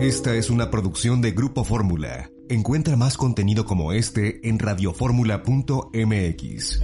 [0.00, 2.30] Esta es una producción de Grupo Fórmula.
[2.50, 6.80] Encuentra más contenido como este en radioformula.mx.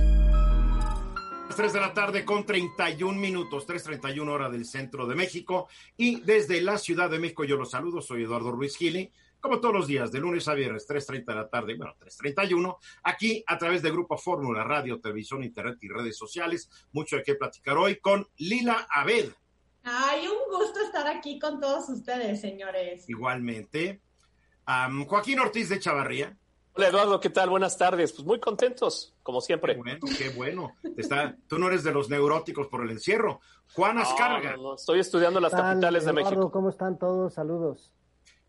[1.54, 5.68] 3 de la tarde con 31 minutos, 3.31 hora del centro de México.
[5.98, 9.12] Y desde la Ciudad de México yo los saludo, soy Eduardo Ruiz Gili.
[9.40, 13.44] Como todos los días, de lunes a viernes, 3.30 de la tarde, bueno, 3.31, aquí
[13.46, 16.70] a través de Grupo Fórmula, radio, televisión, internet y redes sociales.
[16.92, 19.32] Mucho de qué platicar hoy con Lila Abed.
[19.84, 23.08] Ay, un gusto estar aquí con todos ustedes, señores.
[23.08, 24.00] Igualmente.
[24.66, 26.36] Um, Joaquín Ortiz de Chavarría.
[26.74, 27.50] Hola Eduardo, ¿qué tal?
[27.50, 28.12] Buenas tardes.
[28.12, 29.74] Pues muy contentos, como siempre.
[29.74, 30.74] Qué bueno, qué bueno.
[30.96, 33.40] Está, tú no eres de los neuróticos por el encierro.
[33.74, 34.56] Juan Ascarga.
[34.56, 36.50] No, no, estoy estudiando las capitales de México.
[36.50, 37.34] ¿Cómo están todos?
[37.34, 37.92] Saludos.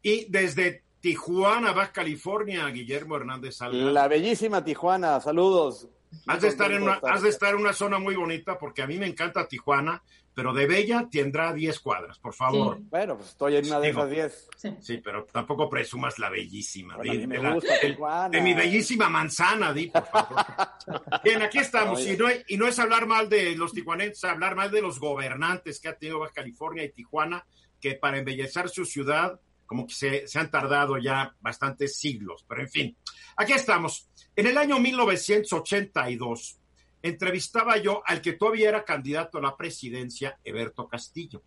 [0.02, 3.78] Y desde Tijuana, Baja California, Guillermo Hernández Salga.
[3.78, 5.90] La bellísima Tijuana, saludos.
[6.28, 8.88] Has de, estar en una, has de estar en una zona muy bonita porque a
[8.88, 10.02] mí me encanta Tijuana,
[10.34, 12.78] pero de Bella tendrá 10 cuadras, por favor.
[12.78, 12.88] Sí.
[12.90, 14.50] Bueno, pues estoy en una de Digo, esas 10.
[14.58, 14.76] Sí.
[14.82, 14.98] sí.
[15.04, 16.98] pero tampoco presumas la bellísima.
[16.98, 18.30] Bueno, de, me de la, gusta de, Tijuana.
[18.30, 20.46] de mi bellísima manzana, di, por favor.
[21.24, 22.00] Bien, aquí estamos.
[22.00, 22.14] Oye.
[22.14, 25.80] Y no, y no es hablar mal de los tijuanenses, hablar mal de los gobernantes
[25.80, 27.46] que ha tenido Baja California y Tijuana,
[27.80, 32.44] que para embellecer su ciudad, como que se, se han tardado ya bastantes siglos.
[32.48, 32.98] Pero en fin,
[33.38, 34.10] aquí estamos.
[34.36, 36.60] En el año 1982
[37.04, 41.44] entrevistaba yo al que todavía era candidato a la presidencia, Eberto Castillo.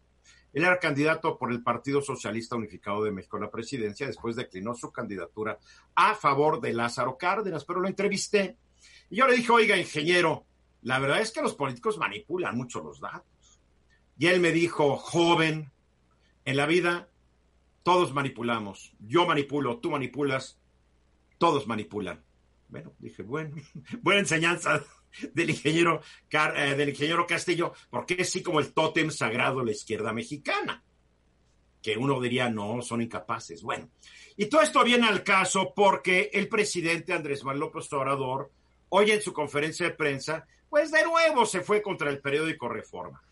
[0.53, 4.75] Él era candidato por el Partido Socialista Unificado de México a la presidencia, después declinó
[4.75, 5.59] su candidatura
[5.95, 8.57] a favor de Lázaro Cárdenas, pero lo entrevisté.
[9.11, 10.45] Y yo le dije, oiga, ingeniero,
[10.83, 13.61] la verdad es que los políticos manipulan mucho los datos.
[14.19, 15.73] Y él me dijo, joven,
[16.45, 17.09] en la vida
[17.83, 18.95] todos manipulamos.
[19.01, 20.59] Yo manipulo, tú manipulas,
[21.39, 22.23] todos manipulan.
[22.69, 23.57] Bueno, dije, bueno,
[24.03, 24.85] buena enseñanza
[25.35, 26.01] del ingeniero,
[26.31, 30.83] eh, del ingeniero Castillo, porque es así como el tótem sagrado de la izquierda mexicana,
[31.83, 33.63] que uno diría, no, son incapaces.
[33.63, 33.91] Bueno,
[34.37, 38.53] y todo esto viene al caso porque el presidente Andrés Manuel López Obrador,
[38.89, 43.23] hoy en su conferencia de prensa, pues de nuevo se fue contra el periódico Reforma.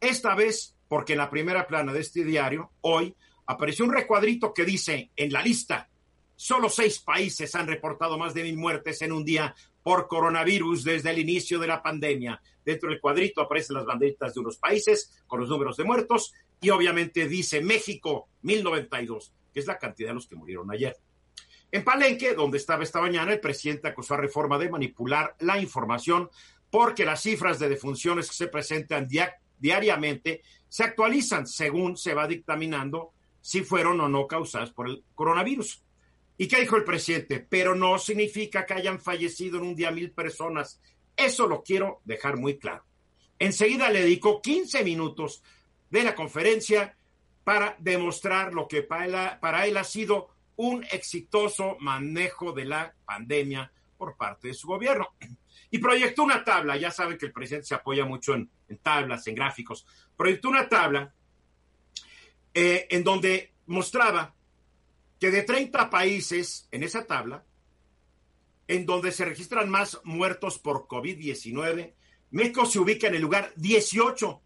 [0.00, 3.14] Esta vez porque en la primera plana de este diario, hoy,
[3.46, 5.88] apareció un recuadrito que dice, en la lista,
[6.36, 11.10] solo seis países han reportado más de mil muertes en un día por coronavirus desde
[11.10, 12.40] el inicio de la pandemia.
[12.64, 16.70] Dentro del cuadrito aparecen las banderitas de unos países con los números de muertos y
[16.70, 20.96] obviamente dice México 1092, que es la cantidad de los que murieron ayer.
[21.70, 26.30] En Palenque, donde estaba esta mañana, el presidente acusó a Reforma de manipular la información
[26.70, 32.26] porque las cifras de defunciones que se presentan dia diariamente se actualizan según se va
[32.26, 33.12] dictaminando
[33.42, 35.83] si fueron o no causadas por el coronavirus.
[36.36, 37.40] ¿Y qué dijo el presidente?
[37.40, 40.80] Pero no significa que hayan fallecido en un día mil personas.
[41.16, 42.84] Eso lo quiero dejar muy claro.
[43.38, 45.42] Enseguida le dedicó 15 minutos
[45.90, 46.96] de la conferencia
[47.44, 54.16] para demostrar lo que para él, ha sido un exitoso manejo de la pandemia por
[54.16, 55.08] parte de su gobierno.
[55.70, 59.26] Y proyectó una tabla, ya saben que el presidente se apoya mucho en, en tablas,
[59.26, 59.86] en gráficos,
[60.16, 61.12] proyectó una tabla
[62.54, 64.33] eh, en donde mostraba
[65.24, 67.46] que de 30 países en esa tabla,
[68.68, 71.94] en donde se registran más muertos por COVID-19,
[72.30, 74.42] México se ubica en el lugar 18.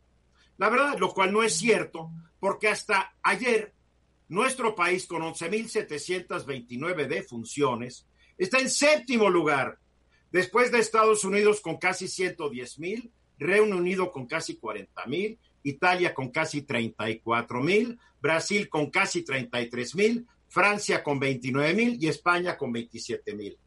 [0.59, 3.75] La verdad, lo cual no es cierto, porque hasta ayer
[4.29, 8.07] nuestro país con 11.729 defunciones
[8.37, 9.81] está en séptimo lugar,
[10.31, 16.63] después de Estados Unidos con casi 110.000, Reino Unido con casi 40.000, Italia con casi
[16.63, 23.59] 34.000, Brasil con casi 33.000, Francia con 29 mil y España con 27 mil.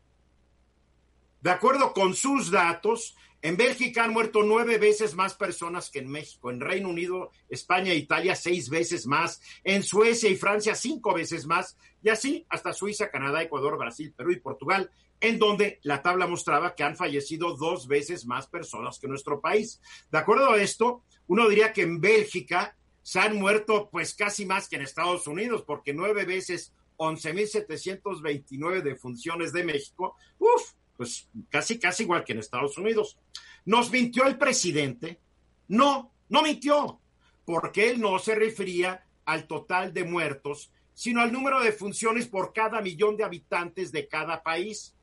[1.41, 6.07] De acuerdo con sus datos, en Bélgica han muerto nueve veces más personas que en
[6.07, 11.15] México, en Reino Unido, España e Italia seis veces más, en Suecia y Francia cinco
[11.15, 16.03] veces más, y así hasta Suiza, Canadá, Ecuador, Brasil, Perú y Portugal, en donde la
[16.03, 19.81] tabla mostraba que han fallecido dos veces más personas que nuestro país.
[20.11, 24.67] De acuerdo a esto, uno diría que en Bélgica se han muerto pues casi más
[24.67, 32.03] que en Estados Unidos, porque nueve veces 11.729 defunciones de México, uff, pues casi, casi
[32.03, 33.17] igual que en Estados Unidos.
[33.65, 35.19] ¿Nos mintió el presidente?
[35.67, 36.99] No, no mintió,
[37.45, 42.53] porque él no se refería al total de muertos, sino al número de funciones por
[42.53, 44.93] cada millón de habitantes de cada país.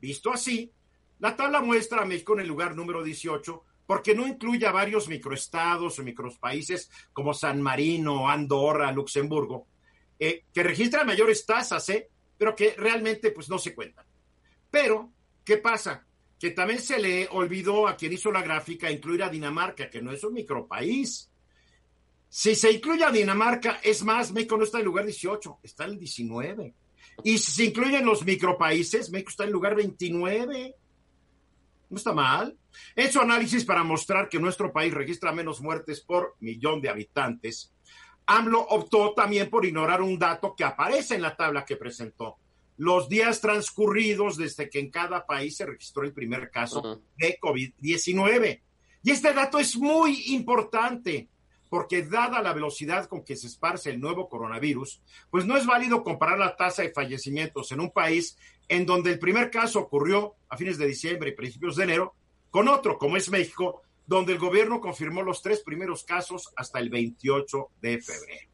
[0.00, 0.72] Visto así,
[1.20, 5.08] la tabla muestra a México en el lugar número 18 porque no incluye a varios
[5.08, 9.66] microestados o micropaíses como San Marino, Andorra, Luxemburgo,
[10.18, 12.08] eh, que registran mayores tasas, ¿eh?
[12.36, 14.04] pero que realmente pues no se cuentan.
[14.70, 15.12] Pero,
[15.44, 16.04] ¿qué pasa?
[16.38, 20.12] Que también se le olvidó a quien hizo la gráfica incluir a Dinamarca, que no
[20.12, 21.30] es un micropaís.
[22.28, 25.84] Si se incluye a Dinamarca, es más, México no está en el lugar 18, está
[25.84, 26.74] en el 19.
[27.24, 30.74] Y si se incluyen los micropaíses, México está en el lugar 29.
[31.88, 32.56] No está mal.
[32.94, 37.72] En su análisis para mostrar que nuestro país registra menos muertes por millón de habitantes,
[38.26, 42.36] AMLO optó también por ignorar un dato que aparece en la tabla que presentó.
[42.76, 47.00] Los días transcurridos desde que en cada país se registró el primer caso uh -huh.
[47.16, 48.62] de COVID-19.
[49.02, 51.28] Y este dato es muy importante
[51.68, 56.02] porque dada la velocidad con que se esparce el nuevo coronavirus, pues no es válido
[56.02, 58.36] comparar la tasa de fallecimientos en un país
[58.68, 62.14] en donde el primer caso ocurrió a fines de diciembre y principios de enero,
[62.50, 66.90] con otro, como es México, donde el gobierno confirmó los tres primeros casos hasta el
[66.90, 68.50] 28 de febrero.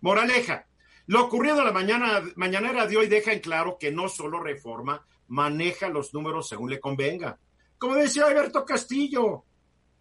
[0.00, 0.66] Moraleja,
[1.06, 5.88] lo ocurrido la mañana, mañanera de hoy deja en claro que no solo Reforma maneja
[5.88, 7.38] los números según le convenga.
[7.78, 9.44] Como decía Alberto Castillo,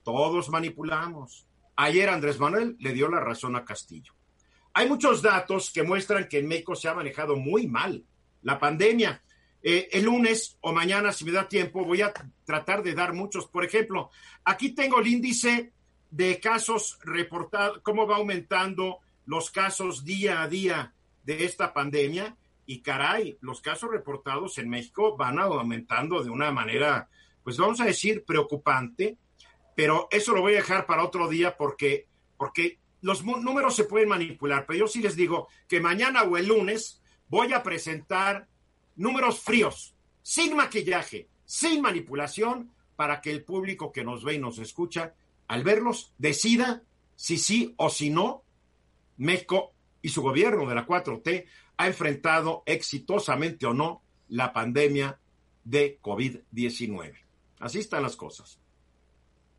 [0.03, 1.44] todos manipulamos.
[1.75, 4.13] Ayer Andrés Manuel le dio la razón a Castillo.
[4.73, 8.03] Hay muchos datos que muestran que en México se ha manejado muy mal
[8.41, 9.21] la pandemia.
[9.61, 12.13] Eh, el lunes o mañana, si me da tiempo, voy a
[12.45, 13.47] tratar de dar muchos.
[13.47, 14.11] Por ejemplo,
[14.43, 15.71] aquí tengo el índice
[16.11, 20.93] de casos reportados, cómo va aumentando los casos día a día
[21.23, 22.37] de esta pandemia.
[22.67, 27.09] Y caray, los casos reportados en México van aumentando de una manera,
[27.43, 29.17] pues vamos a decir, preocupante.
[29.75, 32.07] Pero eso lo voy a dejar para otro día porque,
[32.37, 34.65] porque los números se pueden manipular.
[34.65, 38.47] Pero yo sí les digo que mañana o el lunes voy a presentar
[38.95, 44.57] números fríos, sin maquillaje, sin manipulación, para que el público que nos ve y nos
[44.57, 45.13] escucha,
[45.47, 46.83] al verlos, decida
[47.15, 48.43] si sí o si no,
[49.17, 51.45] México y su gobierno de la 4T
[51.77, 55.19] ha enfrentado exitosamente o no la pandemia
[55.63, 57.13] de COVID-19.
[57.59, 58.59] Así están las cosas.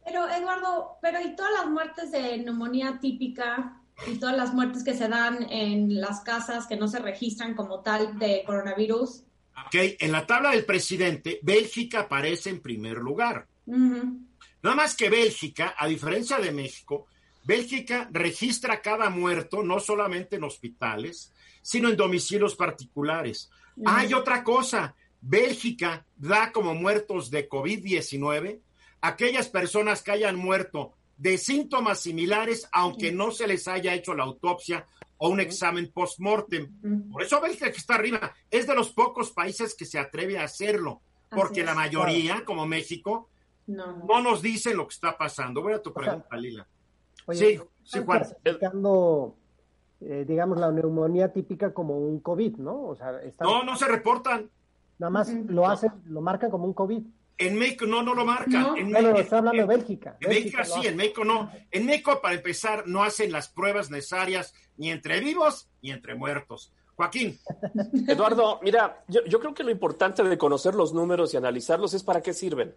[0.06, 4.94] Pero, Eduardo, pero ¿y todas las muertes de neumonía típica y todas las muertes que
[4.94, 9.24] se dan en las casas que no se registran como tal de coronavirus?
[9.66, 13.48] Ok, en la tabla del presidente, Bélgica aparece en primer lugar.
[13.66, 14.26] Uh -huh.
[14.62, 17.06] Nada más que Bélgica, a diferencia de México,
[17.42, 21.32] Bélgica registra cada muerto no solamente en hospitales,
[21.62, 23.50] sino en domicilios particulares.
[23.74, 23.92] Uh -huh.
[23.92, 28.60] Hay otra cosa, Bélgica da como muertos de COVID-19
[29.08, 34.24] aquellas personas que hayan muerto de síntomas similares, aunque no se les haya hecho la
[34.24, 34.86] autopsia
[35.18, 37.10] o un examen post-mortem.
[37.10, 40.44] Por eso Bélgica que está arriba es de los pocos países que se atreve a
[40.44, 41.00] hacerlo,
[41.30, 43.28] porque la mayoría, como México,
[43.66, 44.04] no, no.
[44.04, 45.62] no, nos dicen lo que está pasando.
[45.62, 46.66] Voy a tu pregunta, o sea, Lila.
[47.26, 48.20] Oye, sí, sí, Juan.
[48.20, 49.34] Clasificando,
[50.00, 52.88] eh, digamos, la neumonía típica como un COVID, ¿no?
[52.88, 53.48] O sea, están...
[53.48, 54.50] No, no se reportan.
[54.98, 57.02] Nada más lo hacen, lo marcan como un COVID.
[57.38, 58.62] En México no, no lo marcan.
[58.62, 60.16] No, en, bueno, está hablando de Bélgica.
[60.20, 61.50] En Bélgica, Bélgica sí, en México no.
[61.70, 66.72] En México, para empezar, no hacen las pruebas necesarias ni entre vivos ni entre muertos.
[66.94, 67.38] Joaquín.
[68.08, 72.02] Eduardo, mira, yo, yo creo que lo importante de conocer los números y analizarlos es
[72.02, 72.74] para qué sirven.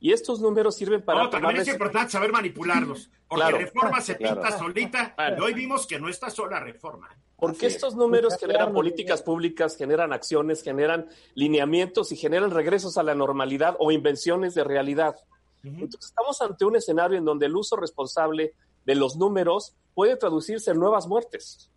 [0.00, 1.22] Y estos números sirven para.
[1.24, 3.10] No, también es importante saber manipularlos.
[3.26, 3.58] Porque Claro.
[3.58, 4.40] reforma se Claro.
[4.42, 5.14] pinta solita.
[5.14, 5.36] Claro.
[5.38, 7.08] Y hoy vimos que no está sola reforma.
[7.36, 7.74] Porque Así es.
[7.76, 13.14] estos números Está generan políticas públicas, generan acciones, generan lineamientos y generan regresos a la
[13.14, 15.16] normalidad o invenciones de realidad.
[15.62, 18.52] Entonces estamos ante un escenario en donde el uso responsable
[18.84, 21.70] de los números puede traducirse en nuevas muertes.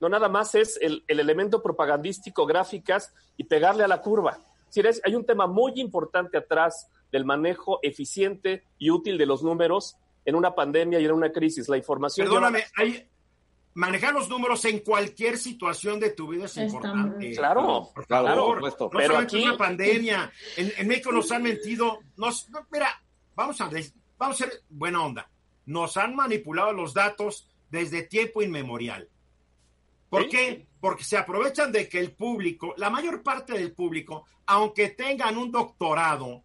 [0.00, 4.32] No nada más es el, el elemento propagandístico, gráficas y pegarle a la curva.
[4.32, 9.26] Es decir, es- hay un tema muy importante atrás del manejo eficiente y útil de
[9.26, 11.68] los números en una pandemia y en una crisis.
[11.68, 12.26] La información...
[12.26, 13.06] lleva- Perdóname, hay,
[13.74, 17.32] manejar los números en cualquier situación de tu vida es Está importante.
[17.34, 18.84] Claro, Por claro, favor, por supuesto.
[18.92, 20.32] no Pero aquí- una pandemia.
[20.56, 22.00] En, en México nos han mentido.
[22.16, 22.88] Nos, no, mira,
[23.34, 23.70] vamos a,
[24.18, 25.30] vamos a ser buena onda.
[25.66, 29.08] Nos han manipulado los datos desde tiempo inmemorial.
[30.10, 30.28] ¿Por Sí.
[30.28, 30.66] qué?
[30.80, 35.50] Porque se aprovechan de que el público, la mayor parte del público, aunque tengan un
[35.50, 36.42] doctorado,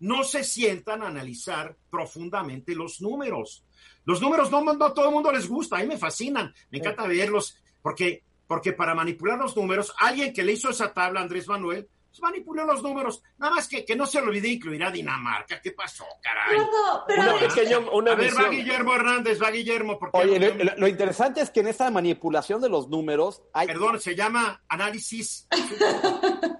[0.00, 3.64] no se sientan a analizar profundamente los números.
[4.04, 6.78] Los números no, no a todo el mundo les gusta, a mí me fascinan, me
[6.78, 11.48] encanta verlos, porque, porque para manipular los números, alguien que le hizo esa tabla, Andrés
[11.48, 11.88] Manuel,
[12.20, 13.22] manipuló los números.
[13.38, 15.60] Nada más que, que no se olvide incluir a Dinamarca.
[15.60, 16.58] ¿Qué pasó, caray?
[17.06, 18.48] pero Una a ver, pequeña- una a ver, va.
[18.48, 19.98] Guillermo Hernández, va Guillermo.
[19.98, 23.66] Porque Oye, lo, lo- lo interesante es que en esta manipulación de los números hay,
[23.66, 25.46] Perdón, se llama análisis.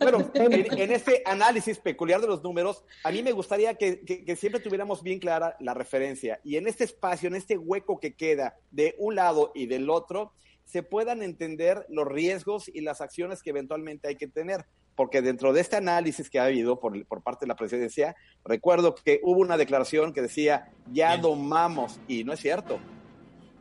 [0.01, 4.25] bueno, en, en este análisis peculiar de los números, a mí me gustaría que, que-
[4.25, 8.15] que siempre tuviéramos bien clara la referencia y en este espacio, en este hueco que
[8.15, 10.33] queda de un lado y del otro,
[10.65, 14.65] se puedan entender los riesgos y las acciones que eventualmente hay que tener.
[14.97, 18.95] Porque dentro de este análisis que ha habido por, por parte de la presidencia, recuerdo
[18.95, 21.23] que hubo una declaración que decía, ya Bien.
[21.23, 22.79] domamos, y no es cierto.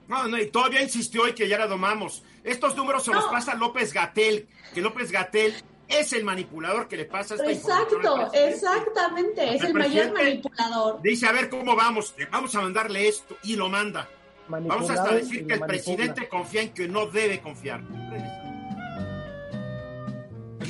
[0.07, 2.23] No, no, y todavía insistió y que ya la domamos.
[2.43, 5.53] Estos números se los pasa López Gatel, que López Gatel
[5.87, 9.55] es el manipulador que le pasa esta Exacto, exactamente.
[9.55, 11.01] Es El el mayor manipulador.
[11.01, 14.09] Dice, a ver cómo vamos, vamos a mandarle esto y lo manda.
[14.47, 15.67] Vamos hasta decir que el manipula.
[15.67, 17.81] presidente confía en que no debe confiar.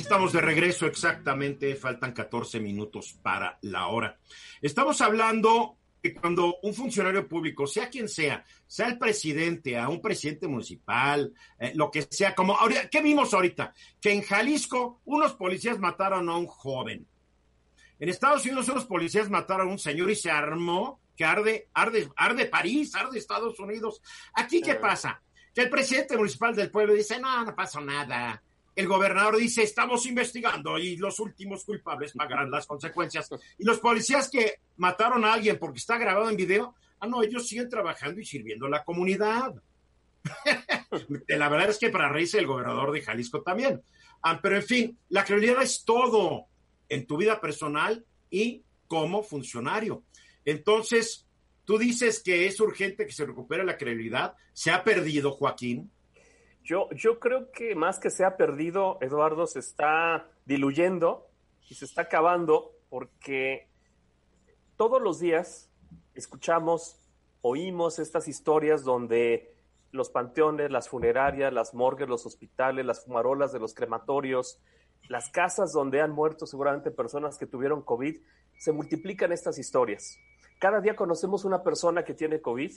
[0.04, 4.18] Estamos de regreso exactamente, faltan 14 minutos para la hora.
[4.60, 10.02] Estamos hablando que cuando un funcionario público, sea quien sea, sea el presidente, a un
[10.02, 13.72] presidente municipal, eh, lo que sea, como ahorita, ¿qué vimos ahorita?
[13.98, 17.06] Que en Jalisco unos policías mataron a un joven.
[17.98, 22.10] En Estados Unidos unos policías mataron a un señor y se armó que arde, arde,
[22.14, 24.02] arde París, arde Estados Unidos.
[24.34, 24.74] Aquí, ¿qué Eh.
[24.76, 25.22] pasa?
[25.54, 28.42] Que el presidente municipal del pueblo dice, no, no pasó nada.
[28.76, 33.30] El gobernador dice, estamos investigando y los últimos culpables pagarán las consecuencias.
[33.58, 37.46] Y los policías que mataron a alguien porque está grabado en video, ah, no, ellos
[37.46, 39.54] siguen trabajando y sirviendo a la comunidad.
[41.28, 43.82] la verdad es que para reírse el gobernador de Jalisco también.
[44.22, 46.46] Ah, pero en fin, la credibilidad es todo
[46.88, 50.02] en tu vida personal y como funcionario.
[50.44, 51.26] Entonces,
[51.64, 54.34] tú dices que es urgente que se recupere la credibilidad.
[54.52, 55.90] ¿Se ha perdido, Joaquín?
[56.64, 61.28] Yo, yo creo que más que se ha perdido, Eduardo, se está diluyendo
[61.68, 63.68] y se está acabando porque
[64.76, 65.70] todos los días
[66.14, 66.98] escuchamos,
[67.42, 69.54] oímos estas historias donde
[69.92, 74.58] los panteones, las funerarias, las morgues, los hospitales, las fumarolas de los crematorios,
[75.10, 78.16] las casas donde han muerto seguramente personas que tuvieron COVID,
[78.58, 80.16] se multiplican estas historias.
[80.58, 82.72] Cada día conocemos una persona que tiene COVID,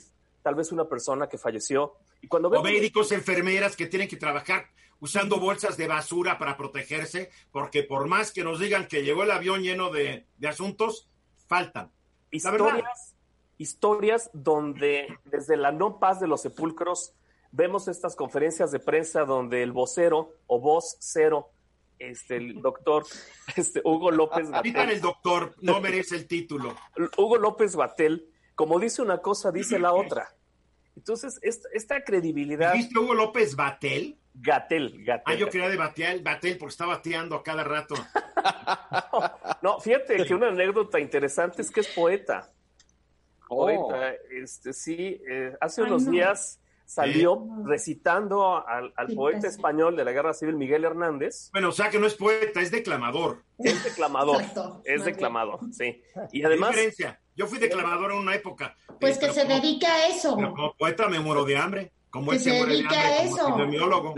[0.48, 4.70] tal vez una persona que falleció, y cuando O médicos, enfermeras que tienen que trabajar
[4.98, 9.30] usando bolsas de basura para protegerse, porque por más que nos digan que llegó el
[9.30, 11.10] avión lleno de, de asuntos,
[11.46, 11.92] faltan.
[12.30, 13.14] Historias,
[13.58, 17.12] historias donde desde la no paz de los sepulcros
[17.52, 21.50] vemos estas conferencias de prensa donde el vocero o voz cero,
[21.98, 23.04] este, el doctor
[23.54, 26.74] este, Hugo López Batel, el doctor, no merece el título.
[27.18, 30.34] Hugo López Batel, como dice una cosa, dice la otra.
[30.98, 34.18] Entonces, esta, esta credibilidad, ¿Dijiste Hugo López Batel?
[34.34, 35.22] Gatel, Gatel.
[35.26, 37.94] Ah, yo quería de Batel, Batel porque está bateando a cada rato.
[39.62, 42.52] No, fíjate que una anécdota interesante es que es poeta.
[43.48, 43.66] Oh.
[43.66, 46.10] Poeta, este, sí, eh, hace Ay, unos no.
[46.12, 49.54] días salió recitando al, al Sí, poeta pues.
[49.54, 51.50] español de la Guerra Civil, Miguel Hernández.
[51.52, 53.42] Bueno, o sea que no es poeta, es declamador.
[53.58, 54.82] Es declamador, Exacto.
[54.84, 56.00] es declamador, sí.
[56.32, 57.20] Y ¿Qué además, diferencia?
[57.38, 58.76] Yo fui declamador en una época.
[59.00, 60.34] Pues Eh, que pero se como- dedique a eso.
[60.34, 61.92] como poeta me muero de hambre.
[62.10, 62.88] Como Que se de hambre a
[63.28, 63.48] como eso.
[63.50, 64.14] epidemiólogo.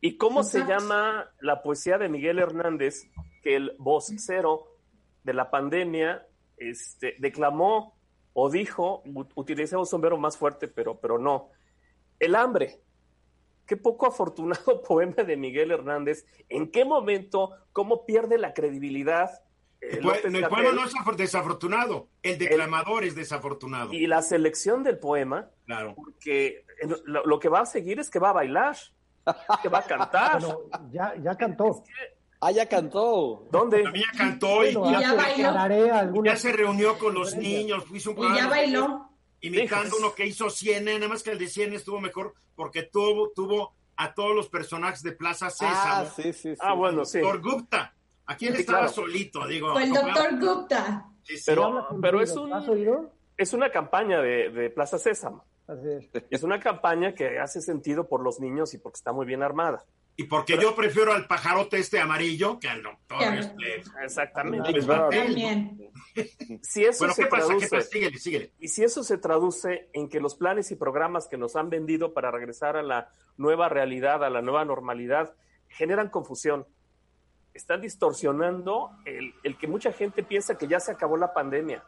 [0.00, 3.08] ¿y cómo se llama la poesía de Miguel Hernández
[3.42, 4.66] que el vocero
[5.22, 6.26] de la pandemia
[6.58, 7.96] este, declamó
[8.34, 11.48] o dijo, u- utilicemos un verbo más fuerte, pero, pero no,
[12.18, 12.80] el hambre.
[13.66, 16.26] Qué poco afortunado poema de Miguel Hernández.
[16.50, 19.30] ¿En qué momento, cómo pierde la credibilidad?
[19.90, 23.92] El, el poema no es afor- desafortunado, el declamador es desafortunado.
[23.92, 25.94] Y la selección del poema, Claro.
[25.94, 26.64] porque
[27.04, 28.76] lo, lo que va a seguir es que va a bailar,
[29.62, 30.40] que va a cantar.
[30.40, 30.58] Bueno,
[30.90, 31.82] ya, ya cantó.
[32.40, 33.46] Ah, ya cantó.
[33.50, 33.82] ¿Dónde?
[33.82, 36.24] También ya cantó y, Bueno, ya, ya bailó.
[36.24, 39.10] ya se reunió con los niños, hizo un Y ya programa bailó.
[39.40, 43.30] imitando uno que hizo 100, nada más que el de 100 estuvo mejor porque tuvo,
[43.30, 45.72] tuvo a todos los personajes de Plaza Sésamo.
[45.74, 46.60] Ah, sí, sí, sí.
[46.60, 47.20] Ah, bueno, sí.
[47.20, 47.93] Gupta.
[48.26, 48.92] Aquí él Sí, estaba claro.
[48.92, 49.78] solito, digo.
[49.78, 51.06] El no, doctor Gupta.
[51.22, 51.42] sí, sí.
[51.46, 53.08] Pero- pero es un-.
[53.36, 55.44] Es una campaña de, de Plaza Sésamo.
[55.66, 56.24] Así es.
[56.30, 59.84] Es una campaña que hace sentido por los niños y porque está muy bien armada.
[60.16, 63.82] Y porque yo prefiero al pajarote este amarillo que al doctor este.
[64.04, 64.70] Exactamente.
[66.62, 67.42] Si eso Bueno, se ¿qué pasa?
[67.42, 67.88] ¿Qué traduce, pasa?
[67.90, 68.52] Síguele, síguele.
[68.60, 72.12] y si eso se traduce en que los planes y programas que nos han vendido
[72.14, 75.34] para regresar a la nueva realidad, a la nueva normalidad,
[75.68, 76.66] generan confusión.
[77.54, 81.82] Están distorsionando el, el que mucha gente piensa que ya se acabó la pandemia,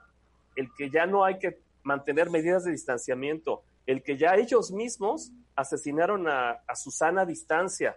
[0.55, 5.33] el que ya no hay que mantener medidas de distanciamiento, el que ya ellos mismos
[5.55, 7.97] asesinaron a, a Susana a distancia.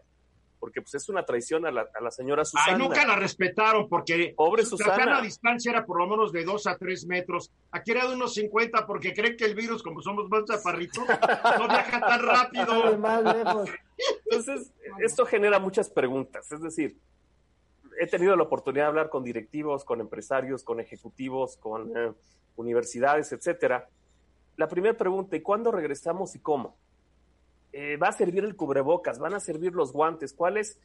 [0.60, 2.74] porque pues es una traición a la, a la señora Susana.
[2.76, 5.06] Ay, nunca la respetaron porque Pobre su Susana.
[5.06, 7.50] la distancia era por lo menos de 2 a 3 metros.
[7.72, 11.68] Aquí era de unos 50 porque creen que el virus, como somos más chaparritos, no
[11.68, 12.96] viaja tan rápido.
[14.26, 16.52] Entonces, esto genera muchas preguntas.
[16.52, 16.98] Es decir,
[18.00, 22.14] he tenido la oportunidad de hablar con directivos, con empresarios, con ejecutivos, con eh,
[22.56, 23.90] universidades, etcétera.
[24.56, 26.78] La primera pregunta, ¿y cuándo regresamos y cómo?
[27.74, 29.20] Eh, ¿Va a servir el cubrebocas?
[29.20, 30.34] ¿Van a servir los guantes?
[30.34, 30.80] ¿Cuál es?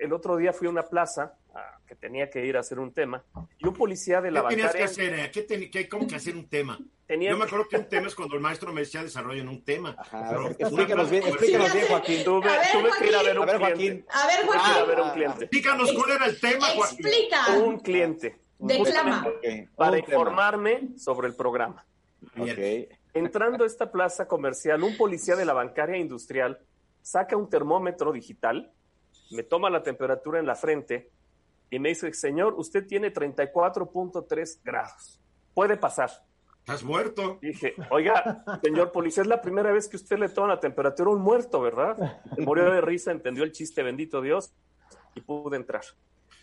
[0.00, 2.92] El otro día fui a una plaza ah, que tenía que ir a hacer un
[2.92, 3.22] tema
[3.58, 5.26] y un policía de la ¿Qué tenías que bancaria hacer?
[5.26, 5.30] eh?
[5.32, 6.78] ¿Qué, ten- qué- ¿Cómo que hacer un tema?
[7.06, 9.62] tenía Yo me acuerdo que un tema es cuando el maestro me decía desarrollen un
[9.64, 9.94] tema.
[9.98, 12.24] Ajá, Pero explícanos bien, explícanos bien, Joaquín.
[12.24, 13.66] tuve, A ver, tuve que ir a ver A un ver, cliente.
[13.66, 14.06] Joaquín.
[14.10, 15.48] A ver, Tuve que ir a Joaquín, ver un cliente.
[15.52, 17.06] Díganos cuál era el tema, Joaquín.
[17.06, 17.56] explica.
[17.58, 18.38] Un cliente.
[18.58, 19.22] Declama.
[19.76, 19.98] Para un tema.
[19.98, 21.84] informarme sobre el programa.
[22.34, 22.88] Bien.
[22.88, 22.98] Ok.
[23.14, 26.60] Entrando a esta plaza comercial, un policía de la bancaria industrial
[27.02, 28.70] saca un termómetro digital,
[29.32, 31.10] me toma la temperatura en la frente
[31.70, 35.20] y me dice, señor, usted tiene 34.3 grados.
[35.54, 36.10] Puede pasar.
[36.60, 37.38] Estás muerto.
[37.42, 41.14] Dije, oiga, señor policía, es la primera vez que usted le toma la temperatura a
[41.14, 42.20] un muerto, ¿verdad?
[42.38, 44.52] Murió de risa, entendió el chiste, bendito Dios,
[45.14, 45.82] y pude entrar.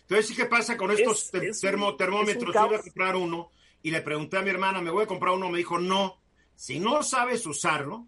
[0.02, 2.52] Entonces, ¿sí qué pasa con estos Es- te- es termo- termómetros?
[2.54, 3.50] Yo iba a comprar uno
[3.82, 5.48] y le pregunté a mi hermana, ¿me voy a comprar uno?
[5.48, 6.20] Me dijo, no.
[6.54, 8.06] Si no sabes usarlo,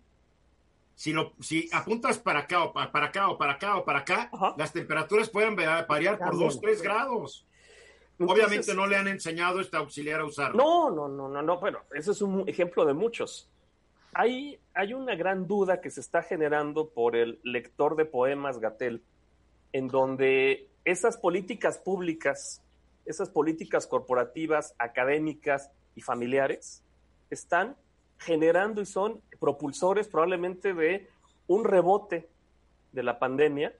[0.95, 4.01] si, lo, si apuntas para acá o pa- para acá o para acá o para
[4.01, 4.55] acá, Ajá.
[4.59, 6.49] las temperaturas pueden va- variar por Cambian.
[6.49, 7.47] 2, 3 grados.
[8.19, 10.57] Entonces, Obviamente no le han enseñado este auxiliar a usarlo.
[10.57, 13.49] No, no, no, no, no, bueno, ese es un ejemplo de muchos.
[14.15, 19.03] Hay, hay una gran duda que se está generando por el lector de poemas Gatel,
[19.73, 22.63] en donde esas políticas públicas,
[23.07, 26.85] esas políticas corporativas, académicas y familiares
[27.31, 27.75] están
[28.25, 31.09] generando y son propulsores probablemente de
[31.47, 32.29] un rebote
[32.93, 33.73] de la pandemia,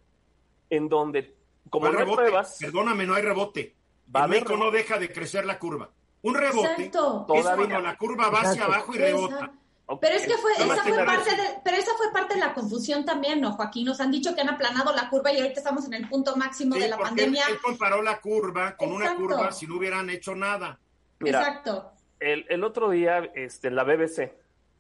[0.71, 1.35] en donde,
[1.71, 2.23] como ¿Cuál no hay rebote?
[2.23, 3.75] pruebas, Perdóname, no hay rebote.
[4.15, 5.91] Va En México no deja de crecer la curva.
[6.23, 7.27] Un rebote Exacto.
[7.35, 7.67] es Todavía.
[7.67, 8.73] cuando la curva va hacia Exacto.
[8.75, 9.35] abajo y rebota.
[9.35, 9.59] Exacto.
[10.01, 13.05] Pero es que fue, esa fue parte de, pero esa fue parte de la confusión
[13.05, 13.85] también, ¿no, Joaquín?
[13.85, 16.77] Nos han dicho que han aplanado la curva y ahorita estamos en el punto máximo
[16.77, 17.45] Sí, de la pandemia.
[17.47, 20.79] Él, él comparó la curva con una curva si no hubieran hecho nada.
[21.19, 21.93] Mira, Exacto.
[22.21, 24.33] El, el otro día, este, en la BBC,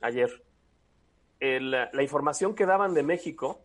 [0.02, 0.42] ayer,
[1.40, 3.60] el- la información que daban de México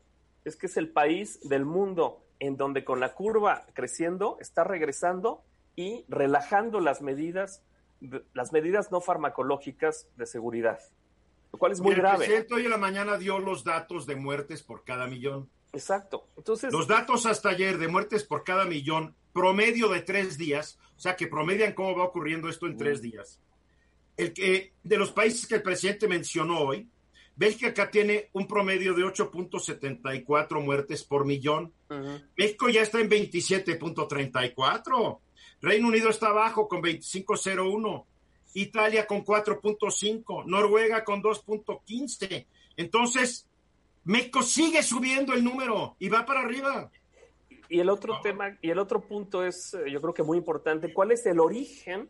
[0.45, 5.43] es que es el país del mundo en donde con la curva creciendo está regresando
[5.76, 7.63] y relajando las medidas,
[8.34, 10.80] las medidas no farmacológicas de seguridad,
[11.52, 12.17] lo cual es muy Mira, El grave.
[12.26, 15.50] presidente hoy en la mañana dio los datos de muertes por cada millón.
[15.73, 16.28] Exacto.
[16.38, 21.00] Entonces, Los datos hasta ayer de muertes por cada millón, promedio de tres días, o
[21.00, 23.39] sea que promedian cómo va ocurriendo esto en tres días.
[24.17, 26.89] El que, de los países que el presidente mencionó hoy,
[27.36, 31.71] Bélgica tiene un promedio de 8.74 muertes por millón.
[32.36, 35.19] México ya está en 27.34.
[35.62, 38.06] Reino Unido está abajo con 25.01.
[38.56, 40.45] Italia con 4.5.
[40.47, 42.47] Noruega con 2.15.
[42.75, 43.47] Entonces,
[44.03, 46.89] México sigue subiendo el número y va para arriba.
[47.69, 50.93] Y el otro tema, y el otro punto es, eh, yo creo que muy importante,
[50.93, 52.10] ¿cuál es el origen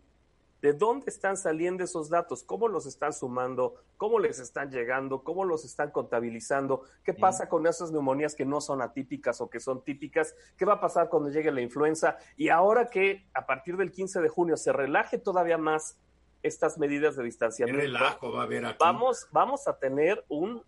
[0.62, 2.44] de dónde están saliendo esos datos?
[2.44, 3.76] ¿Cómo los están sumando?
[3.98, 5.24] ¿Cómo les están llegando?
[5.24, 6.84] ¿Cómo los están contabilizando?
[7.04, 10.36] ¿Qué pasa con esas neumonías que no son atípicas o que son típicas?
[10.58, 12.18] ¿Qué va a pasar cuando llegue la influenza?
[12.36, 15.98] Y ahora que a partir del 15 de junio se relaje todavía más
[16.44, 18.78] estas medidas de distanciamiento, relajo va a haber aquí.
[18.80, 20.64] vamos, vamos a tener un,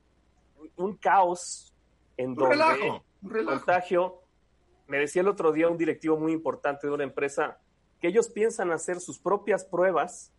[0.76, 1.74] un caos
[2.18, 3.58] en un donde relajo, un relajo.
[3.58, 4.22] contagio.
[4.88, 7.60] Me decía el otro día un directivo muy importante de una empresa
[8.02, 10.32] que ellos piensan hacer sus propias pruebas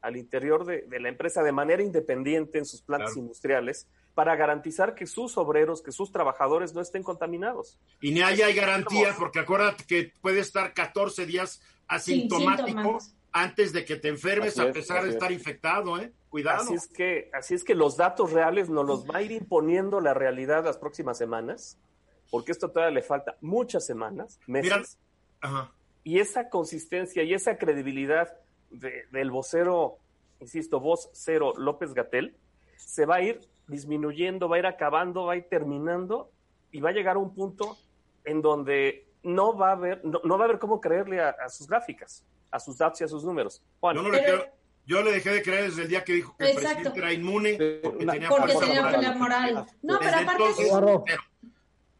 [0.00, 3.20] al interior de, de la empresa de manera independiente en sus plantas Claro.
[3.22, 7.78] industriales para garantizar que sus obreros, que sus trabajadores no estén contaminados.
[8.00, 12.98] Y ni ahí hay garantía, porque acuérdate que puede estar 14 días asintomático
[13.32, 15.14] antes de que te enfermes, a es, pesar de es.
[15.14, 16.12] estar infectado, ¿eh?
[16.28, 16.62] Cuidado.
[16.62, 20.00] Así es que, así es que los datos reales nos los va a ir imponiendo
[20.00, 21.78] la realidad las próximas semanas,
[22.30, 24.72] porque esto todavía le falta muchas semanas, meses.
[24.72, 24.82] Mira,
[25.40, 25.72] Ajá.
[26.04, 28.32] Y esa consistencia y esa credibilidad
[28.70, 29.98] de- del vocero,
[30.40, 32.36] insisto, voz cero López Gatel,
[32.76, 36.30] se va a ir disminuyendo, va a ir acabando, va a ir terminando
[36.72, 37.76] y va a llegar a un punto
[38.24, 41.48] en donde no va a haber, no, no va a haber cómo creerle a, a
[41.48, 43.62] sus gráficas, a sus datos y a sus números.
[43.80, 44.52] Juan, Yo, no le Pero- creo-
[44.86, 46.74] yo le dejé de creer desde el día que dijo que el Exacto.
[46.74, 48.94] presidente era inmune porque tenía Porque tenía moral.
[48.96, 49.66] pelea moral.
[49.82, 51.04] No, pero aparte entonces- Eduardo.
[51.04, 51.22] pero-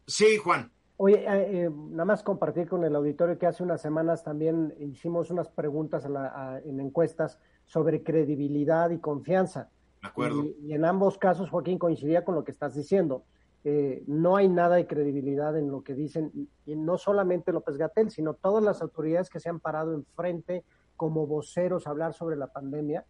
[0.07, 0.71] sí, Juan.
[1.03, 5.31] Oye, eh, eh, nada más compartir con el auditorio que hace unas semanas también hicimos
[5.31, 9.71] unas preguntas a la- a- en encuestas sobre credibilidad y confianza.
[9.99, 10.43] De acuerdo.
[10.43, 13.23] Y, y en ambos casos, Joaquín, coincidía con lo que estás diciendo.
[13.63, 16.31] eh, no hay nada de credibilidad en lo que dicen,
[16.65, 20.63] y no solamente López Gatel, sino todas las autoridades que se han parado enfrente
[20.97, 23.05] como voceros a hablar sobre la pandemia.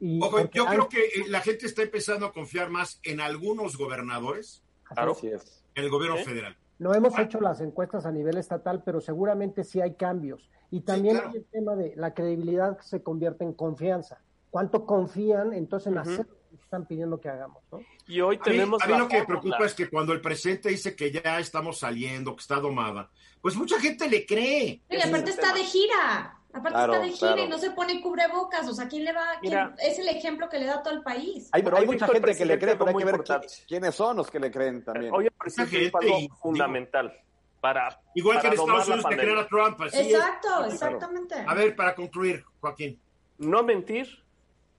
[0.00, 4.62] Y yo creo que eh, la gente está empezando a confiar más en algunos gobernadores
[4.84, 5.14] claro.
[5.14, 5.36] que
[5.74, 6.56] el gobierno federal.
[6.78, 10.50] No hemos hecho las encuestas a nivel estatal, pero seguramente sí hay cambios.
[10.70, 14.20] Y también hay el tema de la credibilidad que se convierte en confianza.
[14.50, 17.62] ¿Cuánto confían entonces en hacer lo que están pidiendo que hagamos?
[17.70, 17.80] ¿no?
[18.06, 18.82] Y hoy tenemos.
[18.82, 21.78] A mí, lo que me preocupa es que cuando el presidente dice que ya estamos
[21.78, 23.10] saliendo, que está domada,
[23.40, 24.82] pues mucha gente le cree.
[24.88, 26.35] Y aparte está de gira.
[26.56, 28.66] Aparte está de gira y no se pone cubrebocas.
[28.66, 29.34] O sea, ¿quién le va?
[29.78, 31.50] es el ejemplo que le da a todo el país.
[31.52, 33.24] Hay, hay mucha gente que le cree, pero hay que ver
[33.68, 35.12] quiénes son los que le creen también.
[35.14, 37.12] Hoy el presidente es algo fundamental.
[37.60, 39.80] Para, Igual para que en Estados Unidos que crean a Trump.
[39.80, 41.34] Así Exacto, exactamente.
[41.46, 43.00] A ver, para concluir, Joaquín.
[43.38, 44.22] No mentir,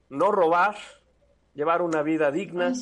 [0.10, 0.78] no robar,
[1.54, 2.74] llevar una vida digna,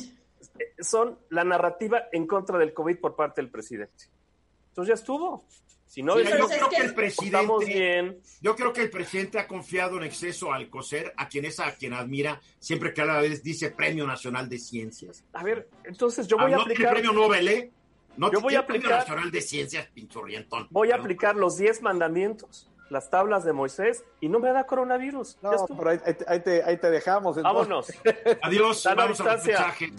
[0.78, 4.04] son la narrativa en contra del COVID por parte del presidente.
[4.68, 5.44] Entonces ya estuvo.
[5.86, 8.18] Si no, sí, yo creo que el presidente, bien.
[8.40, 11.72] yo creo que el presidente ha confiado en exceso al COSER, a quien es a
[11.74, 15.24] quien admira, siempre que a la vez dice Premio Nacional de Ciencias.
[15.32, 16.92] A ver, entonces yo voy ah, a aplicar.
[16.92, 17.70] Premio Nobel, ¿eh?
[18.16, 18.82] No yo voy a aplicar.
[18.82, 20.66] Premio Nacional de Ciencias, pinchurrientón.
[20.70, 25.38] Voy a aplicar los 10 mandamientos, las tablas de Moisés, y no me da coronavirus.
[25.40, 27.40] No, pero ahí, ahí, te, ahí, te, dejamos.
[27.40, 27.92] Vámonos.
[28.42, 29.92] Adiós, vamos a los mensajes.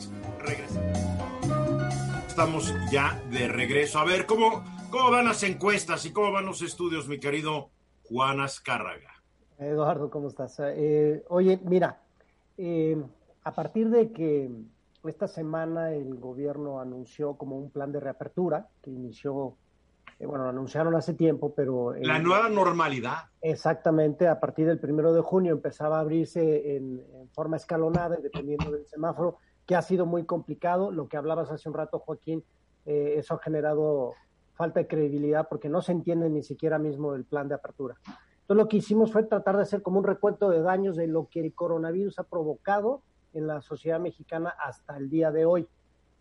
[2.27, 3.99] Estamos ya de regreso.
[3.99, 7.69] A ver, ¿cómo ¿Cómo van las encuestas y cómo van los estudios, mi querido
[8.05, 9.11] Juan Azcárraga?
[9.57, 10.61] Eduardo, ¿cómo estás?
[10.61, 11.99] Eh, oye, mira,
[12.57, 12.97] eh,
[13.43, 14.49] a partir de que
[15.03, 19.57] esta semana el gobierno anunció como un plan de reapertura que inició,
[20.19, 21.93] eh, bueno, lo anunciaron hace tiempo, pero...
[21.93, 23.25] La nueva normalidad.
[23.41, 28.71] Exactamente, a partir del primero de junio empezaba a abrirse en, en forma escalonada, dependiendo
[28.71, 30.91] del semáforo, que ha sido muy complicado.
[30.91, 32.41] Lo que hablabas hace un rato, Joaquín,
[32.85, 34.13] eso ha generado
[34.57, 37.95] falta de credibilidad porque no se entiende ni siquiera mismo el plan de apertura.
[38.41, 41.27] Entonces lo que hicimos fue tratar de hacer como un recuento de daños de lo
[41.29, 45.67] que el coronavirus ha provocado en la sociedad mexicana hasta el día de hoy.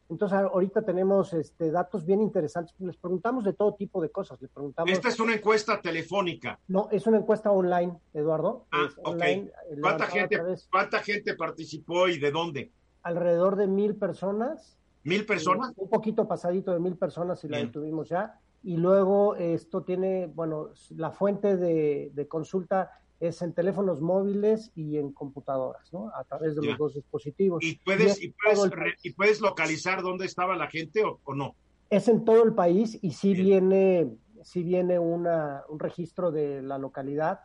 [0.08, 2.74] Entonces ahorita tenemos este, datos bien interesantes.
[2.78, 4.40] Les preguntamos de todo tipo de cosas.
[4.40, 4.92] Les preguntamos.
[4.92, 6.60] Esta es una encuesta telefónica.
[6.68, 8.66] No, es una encuesta online, Eduardo.
[8.70, 8.88] Ah,
[9.24, 12.72] eh, ¿Cuánta gente, ¿Cuánta gente participó y de dónde?
[13.02, 15.72] Alrededor de mil personas ¿Mil personas?
[15.76, 18.40] Un poquito pasadito de mil personas y la detuvimos ya.
[18.64, 22.90] Y luego esto tiene, bueno, la fuente de, consulta
[23.20, 26.10] es en teléfonos móviles y en computadoras, ¿no?
[26.12, 27.62] A través de los dos dispositivos.
[27.62, 28.32] ¿Y puedes, y,
[29.12, 31.54] puedes, localizar dónde estaba la gente o, no?
[31.88, 34.10] Es en todo el país y sí viene,
[34.42, 37.42] sí viene una, un registro de la localidad,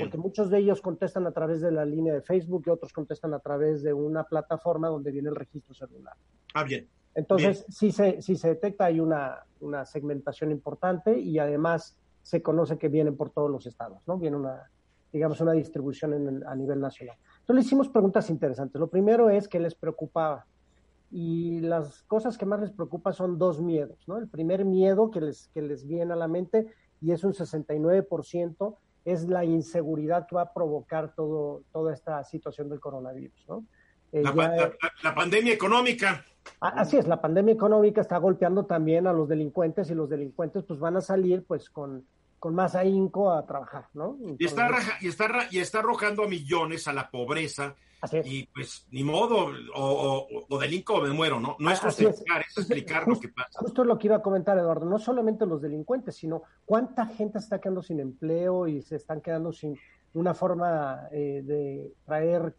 [0.00, 3.34] porque muchos de ellos contestan a través de la línea de Facebook y otros contestan
[3.34, 6.14] a través de una plataforma donde viene el registro celular.
[6.54, 6.88] Ah, bien.
[7.14, 12.78] Entonces, si se, si se detecta hay una, una segmentación importante y además se conoce
[12.78, 14.18] que vienen por todos los estados, ¿no?
[14.18, 14.70] Viene una,
[15.12, 17.16] digamos, una distribución a nivel nacional.
[17.40, 18.80] Entonces le hicimos preguntas interesantes.
[18.80, 20.46] Lo primero es qué les preocupaba.
[21.10, 24.18] Y las cosas que más les preocupa son dos miedos, ¿no?
[24.18, 26.66] El primer miedo que les, que les viene a la mente,
[27.00, 32.68] y es un 69%, es la inseguridad que va a provocar todo, toda esta situación
[32.68, 33.64] del coronavirus, ¿no?
[34.12, 36.24] Eh, la, pandemia económica.
[36.60, 40.78] Así es, la pandemia económica está golpeando también a los delincuentes y los delincuentes pues
[40.78, 42.06] van a salir pues con,
[42.38, 44.16] con más ahínco a trabajar, ¿no?
[44.38, 44.68] y, está
[45.00, 47.74] y, está, y está arrojando a millones a la pobreza.
[48.24, 51.56] Y pues ni modo, o, o, delinco o me muero, ¿no?
[51.58, 53.60] No es justificar, es, explicar lo que pasa.
[53.60, 57.60] Justo lo que iba a comentar, Eduardo, no solamente los delincuentes, sino cuánta gente está
[57.60, 59.78] quedando sin empleo y se están quedando sin
[60.14, 62.54] una forma eh, de traer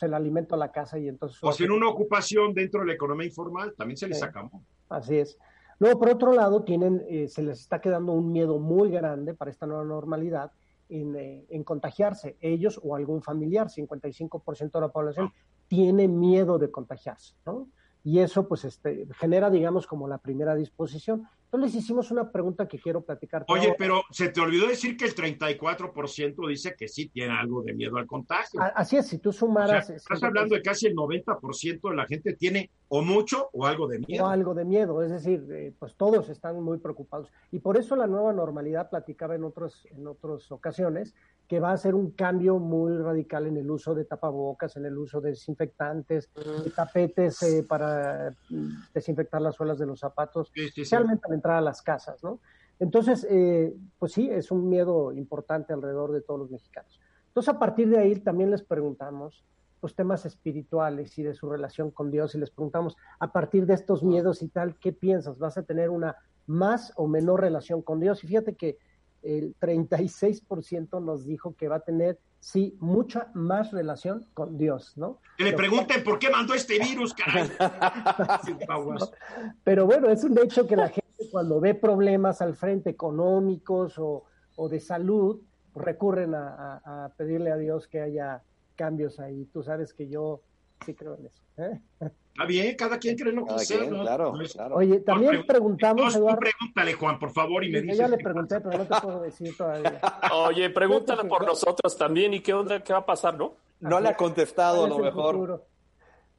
[0.00, 1.38] el alimento a la casa y entonces...
[1.42, 4.62] O sin una ocupación dentro de la economía informal, también se les acabó.
[4.88, 5.38] Así es.
[5.78, 9.50] Luego, por otro lado, tienen, eh, se les está quedando un miedo muy grande para
[9.50, 10.52] esta nueva normalidad
[10.88, 13.68] en, eh, en contagiarse, ellos o algún familiar.
[13.68, 15.32] 55% de la población
[15.66, 17.68] tiene miedo de contagiarse, ¿no?
[18.04, 21.28] Y eso, pues, este, genera, digamos, como la primera disposición.
[21.50, 23.46] Entonces les hicimos una pregunta que quiero platicar.
[23.48, 27.72] Oye, pero se te olvidó decir que el 34% dice que sí tiene algo de
[27.72, 28.60] miedo al contagio.
[28.74, 29.88] Así es, si tú sumaras...
[29.88, 33.98] estás hablando de casi el 90% de la gente tiene o mucho o algo de
[33.98, 34.24] miedo.
[34.24, 37.32] O algo de miedo, es decir, eh, pues todos están muy preocupados.
[37.50, 41.14] Y por eso la nueva normalidad, platicaba en, otros, en otras ocasiones,
[41.48, 44.98] que va a ser un cambio muy radical en el uso de tapabocas, en el
[44.98, 51.22] uso de desinfectantes, de tapetes eh, para mm, desinfectar las suelas de los zapatos, especialmente
[51.26, 52.40] al entrar a las casas, ¿no?
[52.80, 57.00] Entonces, eh, pues sí, es un miedo importante alrededor de todos los mexicanos.
[57.28, 59.44] Entonces, a partir de ahí también les preguntamos
[59.80, 63.74] pues, temas espirituales y de su relación con Dios y les preguntamos, a partir de
[63.74, 65.38] estos miedos y tal, ¿qué piensas?
[65.38, 68.22] ¿Vas a tener una más o menor relación con Dios?
[68.24, 68.78] Y fíjate que
[69.22, 75.20] el 36% nos dijo que va a tener, sí, mucha más relación con Dios, ¿no?
[75.36, 77.50] Que le pregunten por qué mandó este virus, caray.
[79.64, 84.24] Pero bueno, es un hecho que la gente cuando ve problemas al frente económicos o,
[84.56, 85.40] o de salud,
[85.72, 88.42] pues recurren a, a, a, pedirle a Dios que haya
[88.76, 89.46] cambios ahí.
[89.52, 90.42] Tú sabes que yo
[90.84, 91.42] sí creo en eso.
[91.58, 91.80] ¿eh?
[92.00, 93.84] Está bien, cada quien cree lo que sea.
[93.84, 94.02] ¿no?
[94.02, 94.76] Claro, claro.
[94.76, 96.40] Oye, también preguntamos, Eduardo.
[96.40, 97.98] Pregúntale, Juan, por favor, y me dices.
[97.98, 100.00] Yo ya le pregunté, pero no te puedo decir todavía.
[100.46, 103.56] Oye, pregúntale por nosotros también y qué onda, qué va a pasar, ¿no?
[103.80, 105.34] No le ha contestado a lo mejor.
[105.34, 105.66] Futuro?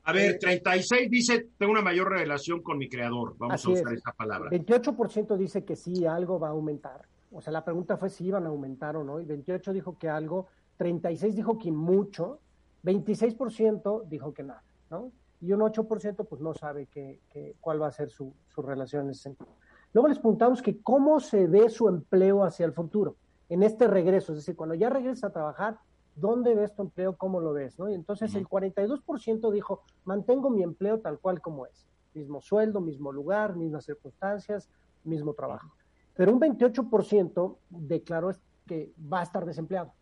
[0.09, 3.35] A ver, 36 dice, tengo una mayor relación con mi creador.
[3.37, 3.99] Vamos Así a usar es.
[3.99, 4.49] esta palabra.
[4.49, 7.01] 28% dice que sí, algo va a aumentar.
[7.31, 9.19] O sea, la pregunta fue si iban a aumentar o no.
[9.19, 12.39] Y 28 dijo que algo, 36 dijo que mucho,
[12.83, 15.11] 26% dijo que nada, ¿no?
[15.41, 19.05] Y un 8% pues no sabe que, que, cuál va a ser su, su relación
[19.05, 19.51] en ese sentido.
[19.93, 23.15] Luego les preguntamos que cómo se ve su empleo hacia el futuro,
[23.47, 25.77] en este regreso, es decir, cuando ya regresas a trabajar,
[26.19, 27.15] ¿dónde ves tu empleo?
[27.15, 27.77] ¿Cómo lo ves?
[27.79, 27.89] ¿no?
[27.89, 33.11] Y entonces el 42% dijo, mantengo mi empleo tal cual como es, mismo sueldo, mismo
[33.11, 34.69] lugar, mismas circunstancias,
[35.03, 35.73] mismo trabajo.
[36.15, 38.31] Pero un 28% declaró
[38.67, 39.93] que va a estar desempleado.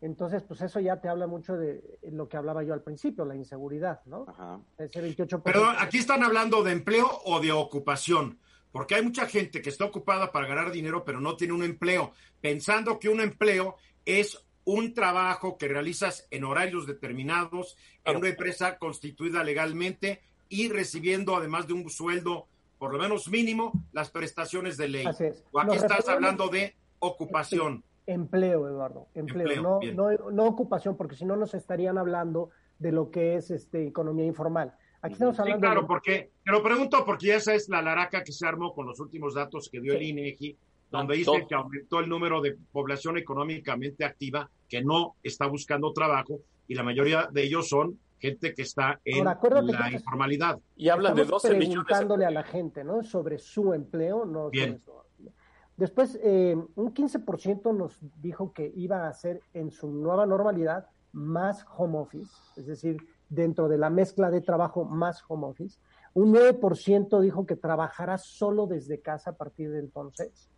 [0.00, 3.34] Entonces, pues eso ya te habla mucho de lo que hablaba yo al principio, la
[3.34, 4.26] inseguridad, ¿no?
[4.28, 4.60] Ajá.
[4.76, 5.42] Ese 28%.
[5.42, 8.38] Perdón, aquí están hablando de empleo o de ocupación,
[8.72, 12.12] porque hay mucha gente que está ocupada para ganar dinero, pero no tiene un empleo,
[12.42, 18.78] pensando que un empleo es un trabajo que realizas en horarios determinados, en una empresa
[18.78, 22.46] constituida legalmente y recibiendo, además de un sueldo
[22.78, 25.06] por lo menos mínimo, las prestaciones de ley.
[25.06, 25.42] Así es.
[25.50, 27.82] O aquí Nos estás hablando de ocupación.
[28.06, 29.62] Empleo, Eduardo, empleo, Empleo,
[29.94, 33.86] no, no, no ocupación, porque si no nos estarían hablando de lo que es este
[33.86, 34.74] economía informal.
[35.00, 38.22] Aquí estamos Sí, hablando claro, de- porque te lo pregunto porque esa es la laraca
[38.22, 40.56] que se armó con los últimos datos que dio el INEGI,
[40.90, 46.40] donde dice que aumentó el número de población económicamente activa que no está buscando trabajo
[46.68, 50.58] y la mayoría de ellos son gente que está en Ahora, la que- informalidad.
[50.76, 51.84] Y hablan de Estamos 12 millones.
[51.86, 53.02] preguntándole a la gente, ¿no?
[53.02, 54.80] Sobre su empleo, no Bien.
[54.80, 55.30] sobre su...
[55.76, 61.64] Después, eh, un 15% nos dijo que iba a hacer en su nueva normalidad más
[61.76, 62.96] home office, es decir,
[63.28, 65.78] dentro de la mezcla de trabajo más home office.
[66.14, 70.50] Un 9% dijo que trabajará solo desde casa a partir de entonces.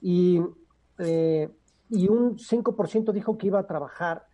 [0.00, 0.40] Y,
[0.98, 1.48] eh,
[1.90, 4.26] y un 5% dijo que iba a trabajar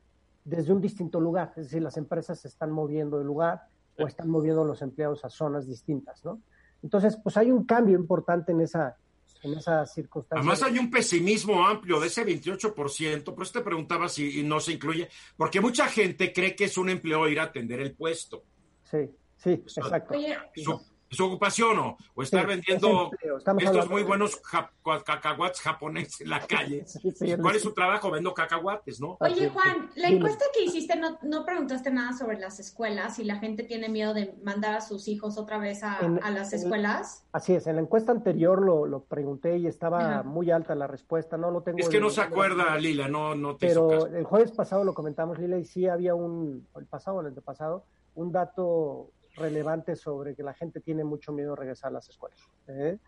[0.44, 3.62] desde un distinto lugar, es decir, las empresas se están moviendo de lugar
[3.98, 6.40] o están moviendo los empleados a zonas distintas, ¿no?
[6.82, 8.96] Entonces, pues hay un cambio importante en esa,
[9.42, 10.40] en esa circunstancia.
[10.40, 14.74] Además hay un pesimismo amplio de ese 28%, por eso te preguntaba si no se
[14.74, 18.44] incluye, porque mucha gente cree que es un empleo ir a atender el puesto.
[18.84, 20.14] Sí, sí, exacto.
[20.14, 24.70] Oye, Su, su ocupación o, o estar Sí, vendiendo es estos muy buenos ja-
[25.04, 26.84] cacahuates japoneses en la calle.
[26.86, 27.56] Sí, sí, ¿Cuál sí.
[27.58, 28.10] es su trabajo?
[28.10, 29.16] Vendo cacahuates, ¿no?
[29.20, 33.36] Oye, Juan, la encuesta que hiciste no, no preguntaste nada sobre las escuelas y la
[33.36, 36.60] gente tiene miedo de mandar a sus hijos otra vez a, En- a las en-
[36.60, 37.24] escuelas.
[37.32, 40.22] Así es, en la encuesta anterior lo, lo pregunté y estaba Ajá.
[40.24, 41.78] muy alta la respuesta, no lo tengo.
[41.78, 44.16] Es que no se acuerda, Lila, no, no te hizo Pero caso.
[44.16, 47.84] el jueves pasado lo comentamos, Lila, y sí había un, el pasado o el antepasado,
[48.14, 52.40] un dato relevante sobre que la gente tiene mucho miedo de regresar a las escuelas.
[52.68, 52.98] ¿eh?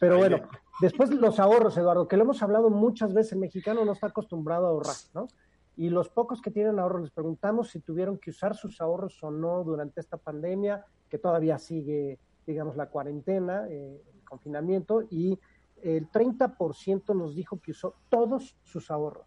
[0.00, 0.44] Pero bueno, de-
[0.80, 4.66] después los ahorros, Eduardo, que lo hemos hablado muchas veces, el mexicano no está acostumbrado
[4.66, 5.28] a ahorrar, ¿no?
[5.76, 9.30] Y los pocos que tienen ahorros, les preguntamos si tuvieron que usar sus ahorros o
[9.30, 15.38] no durante esta pandemia, que todavía sigue, digamos, la cuarentena, eh, el confinamiento, y
[15.82, 19.26] el 30% nos dijo que usó todos sus ahorros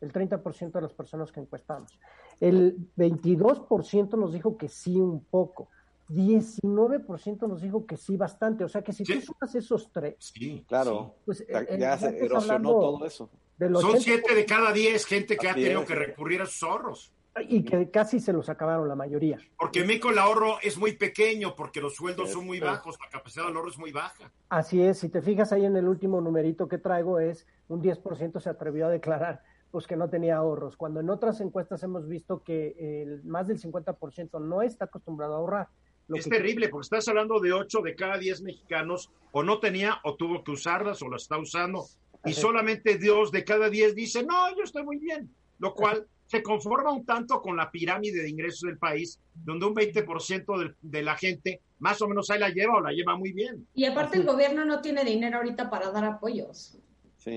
[0.00, 1.98] el 30% de las personas que encuestamos.
[2.38, 5.70] El 22% nos dijo que sí un poco.
[6.08, 8.64] 19% nos dijo que sí bastante.
[8.64, 9.14] O sea que si Sí.
[9.14, 11.14] tú sumas esos tres, Sí, Claro.
[11.24, 13.30] pues Ya- eh, ya eh, se estás erosionó hablando todo eso.
[13.58, 13.74] del.
[13.76, 15.86] Son 80% siete de cada diez gente que ha tenido es.
[15.88, 17.12] que recurrir a sus ahorros.
[17.48, 19.38] y que casi se los acabaron la mayoría.
[19.56, 22.64] Porque en México el ahorro es muy pequeño, porque los sueldos Sí, son muy sí.
[22.64, 24.32] bajos, la capacidad de ahorro es muy baja.
[24.48, 28.40] Así es, si te fijas ahí en el último numerito que traigo es un 10%
[28.40, 29.40] se atrevió a declarar
[29.70, 33.60] pues que no tenía ahorros, cuando en otras encuestas hemos visto que el, más del
[33.60, 35.68] 50% no está acostumbrado a ahorrar.
[36.08, 39.60] Lo es que- terrible, porque estás hablando de ocho de cada diez mexicanos o no
[39.60, 41.84] tenía o tuvo que usarlas o las está usando.
[42.24, 45.30] Y solamente Dios de cada diez dice, no, yo estoy muy bien.
[45.58, 49.74] Lo cual se conforma un tanto con la pirámide de ingresos del país, donde un
[49.74, 53.32] 20% de, de la gente más o menos ahí la lleva o la lleva muy
[53.32, 53.66] bien.
[53.74, 56.76] Y aparte Así el gobierno no tiene dinero ahorita para dar apoyos.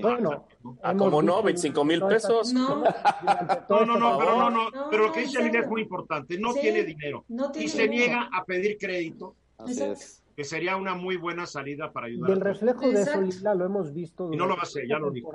[0.00, 0.46] Bueno,
[0.82, 2.52] ah, como no, 25 mil pesos.
[2.52, 2.82] No.
[3.68, 6.54] no, no, no, pero no, no, pero lo que dice Lidia es muy importante, no
[6.54, 9.34] tiene dinero y se niega a pedir crédito.
[10.34, 12.30] Que sería una muy buena salida para ayudar.
[12.30, 14.32] Y el reflejo de eso, Lila, lo hemos visto.
[14.32, 15.30] Y no lo va a hacer, ya lo dijo.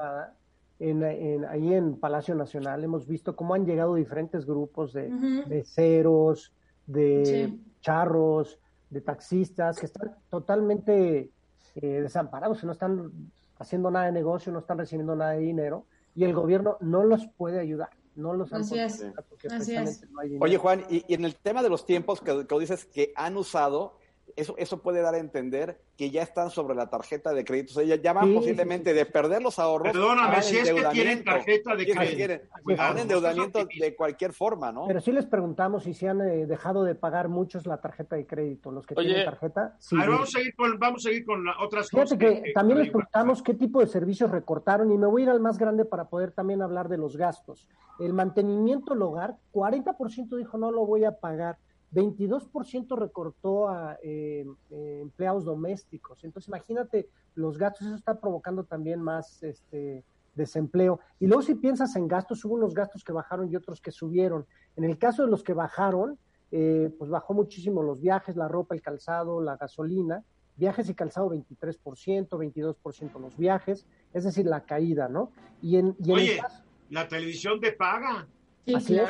[0.80, 5.64] En, en, ahí en Palacio Nacional hemos visto cómo han llegado diferentes grupos de, de
[5.66, 6.54] ceros,
[6.88, 11.30] de charros, de taxistas que están totalmente
[11.76, 13.12] eh, desamparados, no están
[13.60, 17.28] haciendo nada de negocio, no están recibiendo nada de dinero y el gobierno no los
[17.38, 17.90] puede ayudar.
[18.16, 19.06] No los han Así es.
[19.52, 20.08] Así es.
[20.40, 23.38] Oye, Juan, y, y, en el tema de los tiempos que, que dices que han
[23.38, 24.00] usado,
[24.38, 27.72] eso, eso puede dar a entender que ya están sobre la tarjeta de crédito.
[27.72, 29.92] O sea, ya, van posiblemente de perder los ahorros.
[29.92, 32.44] Perdóname, si es que tienen tarjeta de crédito.
[32.78, 34.86] a un endeudamiento de cualquier forma, ¿no?
[34.86, 38.28] Pero sí les preguntamos si se han eh, dejado de pagar muchos la tarjeta de
[38.28, 39.76] crédito, los que tienen tarjeta.
[39.80, 42.20] Sí, vamos, a seguir con, vamos a seguir con otras Fíjate cosas.
[42.20, 45.30] Que, que también les preguntamos qué tipo de servicios recortaron y me voy a ir
[45.32, 47.68] al más grande para poder también hablar de los gastos.
[48.00, 51.58] El mantenimiento del hogar, 40% dijo no lo voy a pagar.
[51.94, 56.24] 22% recortó a eh, eh, empleados domésticos.
[56.24, 60.04] Entonces, imagínate los gastos, eso está provocando también más este,
[60.36, 61.00] desempleo.
[61.20, 64.46] Y luego, si piensas en gastos, hubo unos gastos que bajaron y otros que subieron.
[64.76, 66.18] En el caso de los que bajaron,
[66.52, 70.24] eh, pues bajó muchísimo los viajes, la ropa, el calzado, la gasolina.
[70.56, 75.32] Viajes y calzado 23%, 22% los viajes, es decir, la caída, ¿no?
[75.62, 76.42] Y en, Oye,
[76.90, 78.28] la televisión te paga.
[78.66, 79.08] Sí, Así es.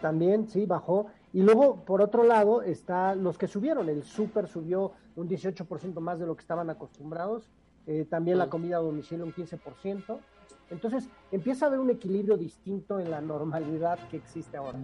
[0.00, 1.06] También, sí, bajó.
[1.32, 3.88] Y luego, por otro lado, está los que subieron.
[3.88, 7.50] El súper subió un 18% más de lo que estaban acostumbrados.
[7.86, 10.18] Eh, también la comida a domicilio un 15%.
[10.70, 14.78] Entonces, empieza a haber un equilibrio distinto en la normalidad que existe ahora.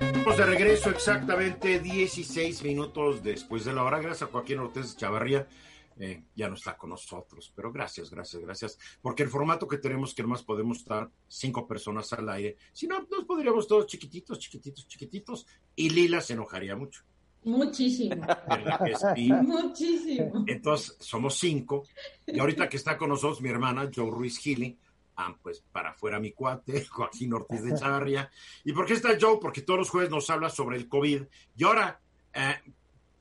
[0.00, 3.98] Estamos de regreso exactamente 16 minutos después de la hora.
[3.98, 5.46] Gracias a Joaquín Ortiz Chavarría
[5.98, 7.52] eh, ya no está con nosotros.
[7.54, 8.78] Pero gracias, gracias, gracias.
[9.02, 12.56] Porque el formato que tenemos, que más podemos estar cinco personas al aire.
[12.72, 15.46] Si no, nos podríamos todos chiquititos, chiquititos, chiquititos.
[15.74, 17.02] Y Lila se enojaría mucho.
[17.44, 18.16] Muchísimo.
[19.42, 20.44] Muchísimo.
[20.46, 21.84] Entonces, somos cinco.
[22.26, 24.76] Y ahorita que está con nosotros mi hermana, Joe Ruiz Gili,
[25.16, 28.30] ah, pues para afuera mi cuate, Joaquín Ortiz de Chavarría.
[28.64, 29.38] ¿Y por qué está Joe?
[29.40, 31.22] Porque todos los jueves nos habla sobre el COVID.
[31.56, 32.00] Y ahora,
[32.34, 32.60] eh,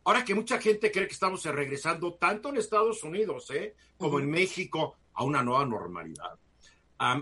[0.07, 3.75] Ahora que mucha gente cree que estamos regresando tanto en Estados Unidos ¿eh?
[3.97, 6.39] como en México a una nueva normalidad.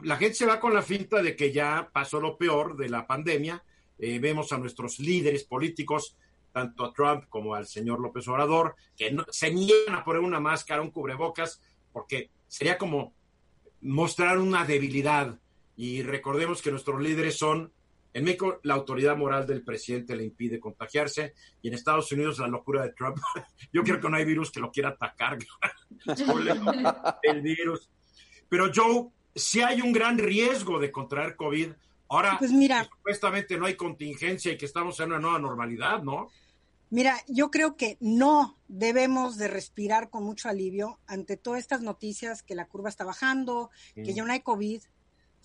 [0.04, 3.08] la gente se va con la finta de que ya pasó lo peor de la
[3.08, 3.64] pandemia.
[3.98, 6.16] Eh, vemos a nuestros líderes políticos,
[6.52, 10.84] tanto a Trump como al señor López Obrador, que se niegan a poner una máscara,
[10.84, 11.60] un cubrebocas,
[11.92, 13.16] porque sería como
[13.82, 15.40] mostrar una debilidad.
[15.76, 17.74] Y recordemos que nuestros líderes son
[18.16, 22.48] en México, la autoridad moral del presidente le impide contagiarse y en Estados Unidos la
[22.48, 23.18] locura de Trump.
[23.74, 25.38] Yo creo que no hay virus que lo quiera atacar,
[27.24, 27.90] el virus.
[28.48, 31.72] Pero Joe, si hay un gran riesgo de contraer COVID,
[32.08, 36.30] ahora pues mira, supuestamente no hay contingencia y que estamos en una nueva normalidad, ¿no?
[36.90, 42.44] Mira, yo creo que no debemos de respirar con mucho alivio ante todas estas noticias
[42.44, 44.82] que la curva está bajando, que ya no hay COVID,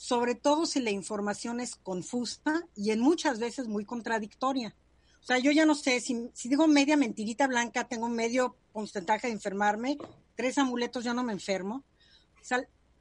[0.01, 4.75] sobre todo si la información es confusa y en muchas veces muy contradictoria.
[5.21, 9.35] O sea, yo ya no sé, si, digo media mentirita blanca, tengo medio porcentaje de
[9.35, 9.99] enfermarme,
[10.37, 11.85] tres amuletos ya no me enfermo.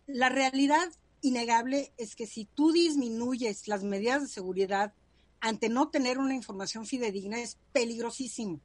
[0.08, 0.90] La realidad
[1.22, 4.92] innegable es que si tú disminuyes las medidas de seguridad
[5.40, 8.60] ante no tener una información fidedigna es peligrosísimo.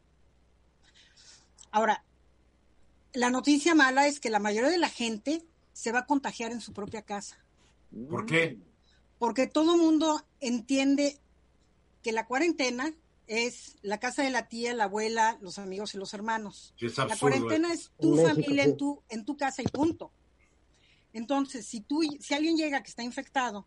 [1.70, 2.02] Ahora,
[3.12, 6.60] la noticia mala es que la mayoría de la gente se va a contagiar en
[6.60, 7.43] su propia casa.
[8.08, 8.58] ¿Por qué?
[9.18, 11.20] Porque todo mundo entiende
[12.02, 12.92] que la cuarentena
[13.26, 16.74] es la casa de la tía, la abuela, los amigos y los hermanos.
[16.78, 20.12] la cuarentena es tu familia en tu, en tu casa y punto.
[21.12, 23.66] Entonces, si tú, si alguien llega que está infectado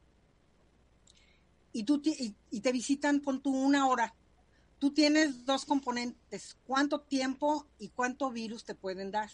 [1.71, 4.13] y tú y, y te visitan con tu una hora,
[4.79, 9.29] tú tienes dos componentes: cuánto tiempo y cuánto virus te pueden dar.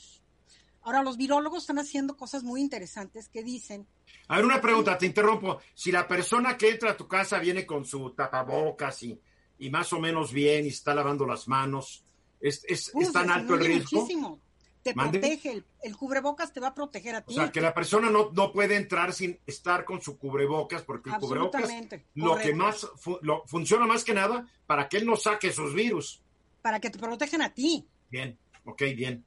[0.83, 3.87] Ahora, los virólogos están haciendo cosas muy interesantes que dicen.
[4.27, 5.59] A ver, una pregunta, te interrumpo.
[5.73, 9.19] Si la persona que entra a tu casa viene con su tapabocas y,
[9.59, 12.03] y más o menos bien y está lavando las manos,
[12.39, 14.01] ¿es, es, tan alto el riesgo?
[14.01, 14.39] Muchísimo.
[14.83, 17.33] Te protege, el, cubrebocas te va a proteger a ti.
[17.33, 21.09] O sea, que la persona no, no puede entrar sin estar con su cubrebocas, porque
[21.09, 21.71] el cubrebocas
[22.15, 22.85] lo que más
[23.21, 26.21] lo, funciona más que nada para que él no saque sus virus.
[26.61, 27.87] Para que te protejan a ti.
[28.09, 29.23] Bien, ok, bien.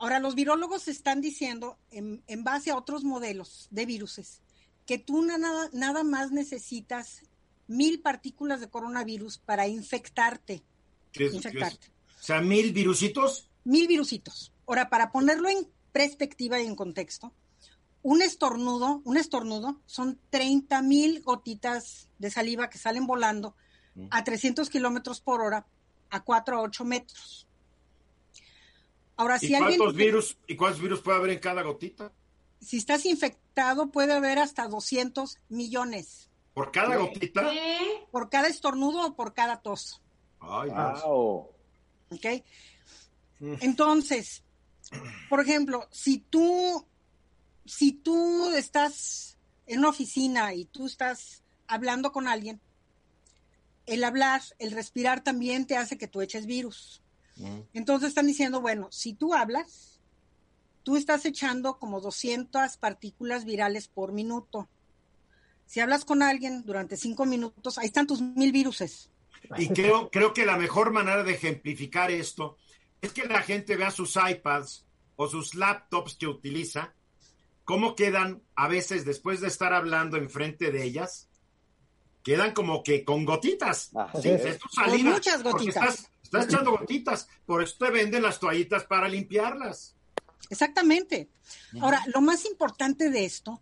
[0.00, 4.40] Ahora, los virólogos están diciendo, en, base a otros modelos de viruses,
[4.86, 7.20] que tú nada, nada más necesitas
[7.66, 10.62] mil partículas de coronavirus para infectarte.
[11.14, 11.88] infectarte.
[12.18, 13.50] O sea, mil virusitos.
[13.64, 14.54] Mil virusitos.
[14.66, 17.34] Ahora, para ponerlo en perspectiva y en contexto,
[18.02, 23.54] un estornudo, un estornudo son 30 mil gotitas de saliva que salen volando
[24.10, 25.66] a 300 kilómetros por hora
[26.08, 27.46] a 4 a 8 metros.
[29.20, 32.10] Ahora, si ¿Y cuántos virus y cuántos virus puede haber en cada gotita?
[32.58, 36.30] Si estás infectado puede haber hasta 200 millones.
[36.54, 37.52] ¿Por cada gotita?
[38.10, 40.00] Por cada estornudo o por cada tos.
[40.40, 41.50] Ay, wow.
[42.08, 42.26] ¿Ok?
[43.60, 44.42] Entonces,
[45.28, 46.86] por ejemplo, si tú,
[47.66, 52.58] si tú estás en una oficina y tú estás hablando con alguien,
[53.84, 57.02] el hablar, el respirar también te hace que tú eches virus.
[57.40, 57.60] Mm.
[57.74, 60.00] Entonces están diciendo, bueno, si tú hablas,
[60.82, 64.68] tú estás echando como 200 partículas virales por minuto.
[65.66, 69.10] Si hablas con alguien durante cinco minutos, ahí están tus mil viruses.
[69.56, 72.56] Y creo, creo que la mejor manera de ejemplificar esto
[73.00, 74.84] es que la gente vea sus iPads
[75.16, 76.94] o sus laptops que utiliza,
[77.64, 81.28] cómo quedan a veces después de estar hablando enfrente de ellas,
[82.22, 83.90] quedan como que con gotitas.
[83.94, 84.30] Ah, ¿sí?
[84.74, 85.76] con muchas gotitas.
[85.76, 89.96] Estás, echando gotitas, por eso te venden las toallitas para limpiarlas.
[90.48, 91.28] Exactamente.
[91.80, 93.60] Ahora, lo más importante de esto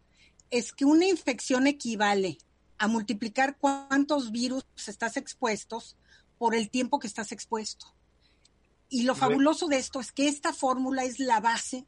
[0.51, 2.39] es que una infección equivale
[2.79, 5.97] a multiplicar cuántos virus estás expuestos
[6.39, 7.87] por el tiempo que estás expuesto.
[8.89, 11.85] Y lo fabuloso de esto es que esta fórmula es la base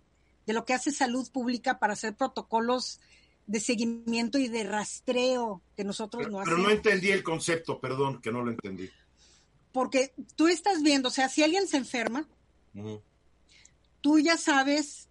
[0.46, 3.00] de lo que hace salud pública para hacer protocolos
[3.46, 6.56] de seguimiento y de rastreo que nosotros no hacemos.
[6.56, 8.90] Pero no entendí el concepto, perdón, que no lo entendí.
[9.72, 12.28] Porque tú estás viendo, o sea, si alguien se enferma,
[14.00, 15.08] tú ya sabes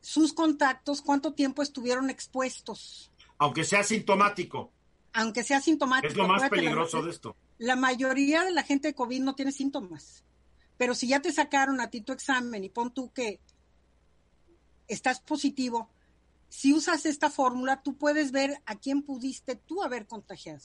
[0.00, 3.10] sus contactos, cuánto tiempo estuvieron expuestos.
[3.38, 4.70] Aunque sea sintomático.
[5.12, 6.12] Aunque sea sintomático.
[6.12, 7.36] Es lo más peligroso de esto.
[7.58, 10.24] La mayoría de la gente de COVID no tiene síntomas.
[10.76, 13.40] Pero si ya te sacaron a ti tu examen y pon tú que
[14.88, 15.88] estás positivo,
[16.48, 20.64] si usas esta fórmula, tú puedes ver a quién pudiste tú haber contagiado.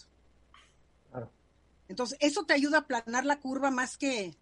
[1.88, 4.36] Entonces, eso te ayuda a planar la curva más que,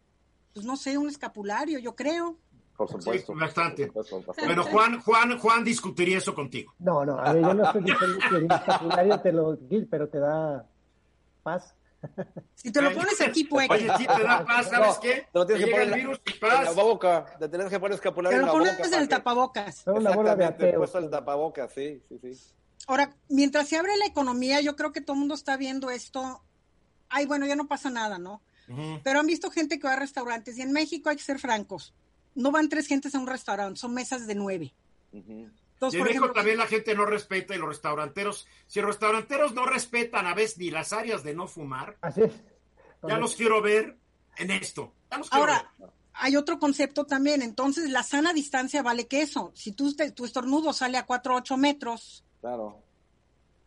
[0.54, 2.38] pues no sé, un escapulario, yo creo.
[2.76, 3.34] Por supuesto.
[3.34, 3.91] Sí, bastante.
[4.46, 6.74] Bueno, Juan, Juan, Juan discutiría eso contigo.
[6.80, 9.58] No, no, a ver, yo no estoy diciendo que un escapulario te lo
[9.89, 10.66] pero te da
[11.41, 11.74] paz.
[12.56, 13.68] Si te lo pones aquí, puede.
[13.70, 15.28] Oye, si te da paz, ¿sabes qué?
[15.32, 16.60] Te lo tienes que poner el virus y paz.
[16.60, 17.26] En la boca.
[17.39, 18.64] Te tienes que poner escapulario en la boca.
[18.64, 19.80] Te lo pones en el tapabocas.
[19.80, 20.78] Es una bola de ateo.
[20.80, 22.54] puesto el tapabocas, sí, sí, sí.
[22.88, 26.43] Ahora, mientras se abre la economía, yo creo que todo el mundo está viendo esto.
[27.16, 28.41] Ay, bueno, ya no pasa nada, ¿no?
[29.05, 31.93] Pero han visto gente que va a restaurantes y en México hay que ser francos.
[32.34, 34.74] No van tres gentes a un restaurante, son mesas de nueve.
[35.13, 39.66] Entonces, en México también la gente no respeta y los restauranteros, si los restauranteros no
[39.66, 42.34] respetan a veces ni las áreas de no fumar, Así es.
[43.07, 43.97] ya los quiero ver
[44.36, 44.91] en esto.
[45.32, 45.72] Ahora,
[46.11, 49.53] hay otro concepto también, entonces la sana distancia vale que eso.
[49.55, 52.84] Si tú, tu estornudo sale a 4 o 8 metros, claro.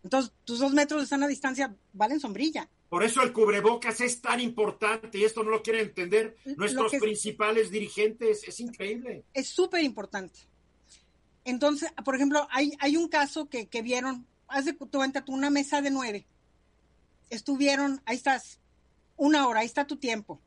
[0.02, 2.68] entonces tus dos metros de sana distancia valen sombrilla.
[2.88, 7.70] Por eso el cubrebocas es tan importante y esto no lo quieren entender nuestros principales
[7.70, 8.46] dirigentes.
[8.48, 9.24] Es increíble.
[9.34, 10.40] Es súper importante.
[11.44, 15.50] Entonces, por ejemplo, hay, hay un caso que, que vieron, haz de cuenta tú una
[15.50, 16.26] mesa de nueve.
[17.30, 18.58] Estuvieron, ahí estás,
[19.16, 20.40] una hora, ahí está tu tiempo.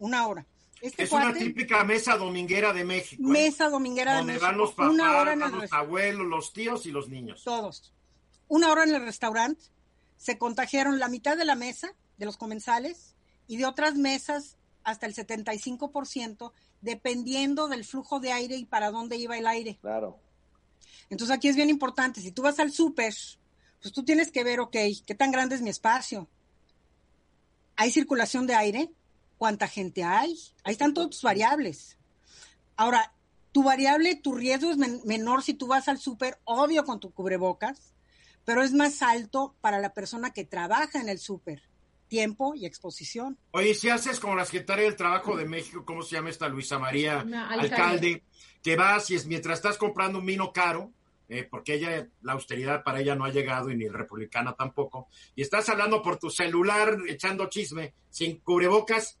[0.00, 0.46] Una hora.
[0.80, 3.22] Este es una típica mesa dominguera de México.
[3.22, 3.26] ¿eh?
[3.26, 4.44] Mesa dominguera de México.
[4.44, 7.42] Donde van los papás, los abuelos, los tíos y los niños.
[7.42, 7.92] Todos.
[8.48, 9.64] Una hora en el restaurante.
[10.18, 13.14] Se contagiaron la mitad de la mesa, de los comensales,
[13.46, 19.16] y de otras mesas hasta el 75% dependiendo del flujo de aire y para dónde
[19.16, 19.78] iba el aire.
[19.80, 20.20] Claro.
[21.10, 23.14] Entonces aquí es bien importante, si tú vas al súper,
[23.80, 26.28] pues tú tienes que ver, ok, ¿qué tan grande es mi espacio?
[27.76, 28.92] ¿Hay circulación de aire?
[29.38, 30.38] ¿Cuánta gente hay?
[30.64, 31.96] Ahí están todas tus variables.
[32.76, 33.14] Ahora,
[33.52, 37.94] tu variable, tu riesgo es menor si tú vas al súper, obvio con tu cubrebocas,
[38.48, 41.60] pero es más alto para la persona que trabaja en el súper
[42.08, 43.36] tiempo y exposición.
[43.50, 46.78] Oye, si haces como la secretaria del Trabajo de México, ¿cómo se llama esta Luisa
[46.78, 48.22] María alcalde.
[48.62, 50.90] que vas y es mientras estás comprando un vino caro,
[51.28, 55.42] eh, porque ella, la austeridad para ella no ha llegado y ni republicana tampoco, y
[55.42, 59.18] estás hablando por tu celular, echando chisme, sin cubrebocas,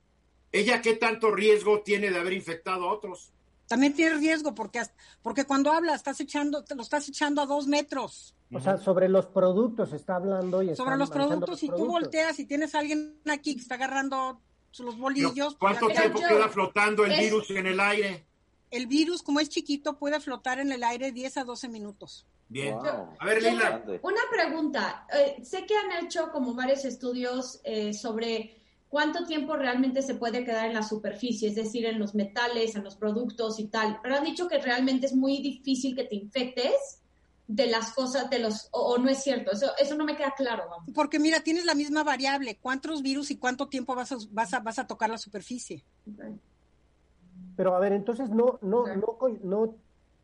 [0.52, 3.34] ¿ella qué tanto riesgo tiene de haber infectado a otros?
[3.68, 4.82] También tiene riesgo porque,
[5.22, 8.34] porque cuando hablas estás echando, te lo estás echando a dos metros.
[8.52, 12.46] O sea, sobre los productos está hablando y Sobre los productos, si tú volteas y
[12.46, 14.40] tienes a alguien aquí que está agarrando
[14.78, 15.56] los bolillos.
[15.56, 18.26] ¿Cuánto tiempo queda flotando el virus en el aire?
[18.70, 22.26] El virus, como es chiquito, puede flotar en el aire 10 a 12 minutos.
[22.48, 22.76] Bien.
[23.18, 23.82] A ver, Lila.
[24.02, 25.06] Una pregunta.
[25.12, 30.44] Eh, sé que han hecho como varios estudios eh, sobre cuánto tiempo realmente se puede
[30.44, 33.98] quedar en la superficie, es decir, en los metales, en los productos y tal.
[34.02, 37.00] Pero han dicho que realmente es muy difícil que te infectes
[37.46, 40.64] de las cosas, de los, o, no es cierto, eso, eso no me queda claro.
[40.94, 44.60] Porque mira, tienes la misma variable, cuántos virus y cuánto tiempo vas a, vas a,
[44.60, 45.82] vas a tocar la superficie.
[47.56, 49.74] Pero a ver, entonces no, no, no, no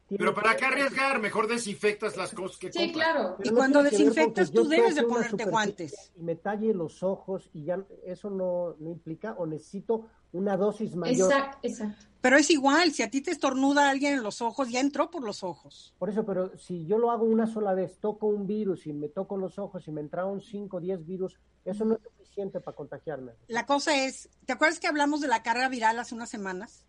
[0.08, 1.20] pero ¿para qué arriesgar?
[1.20, 3.36] Mejor desinfectas las cosas que Sí, claro.
[3.42, 6.12] y cuando desinfectas tú debes de ponerte guantes.
[6.16, 10.94] Y me talle los ojos y ya eso no, no implica o necesito una dosis
[10.94, 11.32] mayor.
[11.32, 12.04] Exacto, exacto.
[12.20, 15.22] Pero es igual, si a ti te estornuda alguien en los ojos, ya entró por
[15.22, 15.94] los ojos.
[15.98, 19.08] Por eso, pero si yo lo hago una sola vez, toco un virus y me
[19.08, 22.74] toco los ojos y me entraron 5 o 10 virus, eso no es suficiente para
[22.74, 23.32] contagiarme.
[23.46, 26.84] La cosa es, ¿te acuerdas que hablamos de la carga viral hace unas semanas?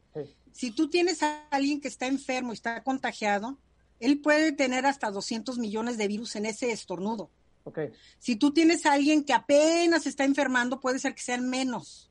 [0.53, 3.57] Si tú tienes a alguien que está enfermo y está contagiado,
[3.99, 7.29] él puede tener hasta 200 millones de virus en ese estornudo.
[7.65, 7.91] Okay.
[8.19, 12.09] Si tú tienes a alguien que apenas está enfermando, puede ser que sean menos.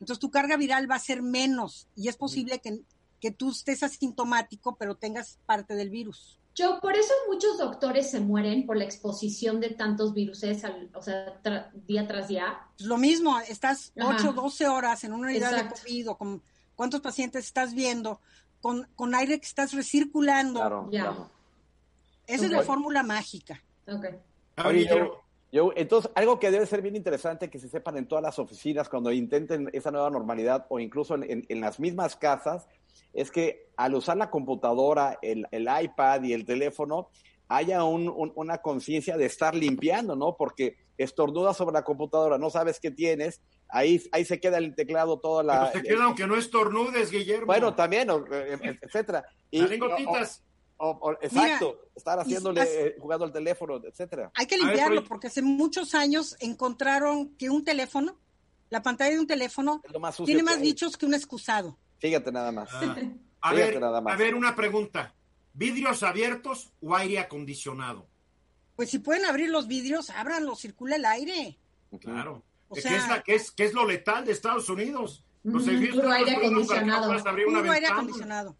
[0.00, 2.80] Entonces tu carga viral va a ser menos y es posible que,
[3.20, 6.38] que tú estés asintomático, pero tengas parte del virus.
[6.56, 10.42] Yo, por eso muchos doctores se mueren por la exposición de tantos virus,
[10.94, 11.38] o sea,
[11.86, 12.58] día tras día.
[12.78, 16.42] Lo mismo, estás 8 o 12 horas en una unidad de COVID o con
[16.74, 18.20] cuántos pacientes estás viendo,
[18.62, 20.60] con, con aire que estás recirculando.
[20.60, 21.30] Claro, claro.
[22.26, 23.62] Esa es la fórmula mágica.
[23.86, 24.86] Okay.
[24.88, 28.88] yo, entonces, algo que debe ser bien interesante que se sepan en todas las oficinas
[28.88, 32.66] cuando intenten esa nueva normalidad o incluso en, en, las mismas casas,
[33.12, 37.08] es que al usar la computadora, el, el iPad y el teléfono,
[37.48, 40.36] haya un, una conciencia de estar limpiando, ¿no?
[40.36, 45.18] Porque estornudas sobre la computadora, no sabes qué tienes, ahí, ahí se queda el teclado
[45.20, 45.70] toda la...
[45.72, 47.46] Pero se queda aunque no estornudes, Guillermo.
[47.46, 49.24] Bueno, también, eh, eh, etcétera.
[49.50, 50.42] Y, gotitas.
[51.20, 54.30] Exacto, estar haciéndole, eh, jugando al teléfono, etcétera.
[54.34, 58.18] Hay que limpiarlo porque hace muchos años encontraron que un teléfono,
[58.68, 59.82] la pantalla de un teléfono,
[60.24, 61.78] tiene más bichos que un excusado.
[61.98, 62.68] Fíjate nada más.
[62.72, 62.96] Ah.
[63.40, 65.14] A, ver, a ver, una pregunta.
[65.52, 68.06] ¿Vidrios abiertos o aire acondicionado?
[68.74, 71.58] Pues si pueden abrir los vidrios, ábranlos, circula el aire.
[72.00, 72.42] Claro.
[72.68, 75.24] O sea, ¿Qué, es es, lo letal de Estados Unidos?
[75.44, 77.12] Los aire acondicionado.
[77.70, 78.56] aire acondicionado.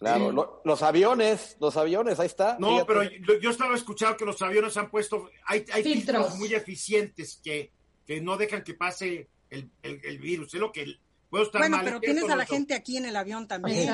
[0.00, 2.56] Claro, los aviones, los aviones, ahí está.
[2.58, 3.02] No, pero
[3.38, 6.36] yo, estaba escuchando que los aviones han puesto, hay, hay filtros.
[6.36, 7.70] muy eficientes que,
[8.06, 10.54] que no dejan que pase el, el, virus.
[10.54, 10.98] Es lo que
[11.30, 13.88] bueno, pero tienes a la gente aquí en el avión también.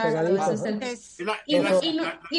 [1.47, 1.59] y,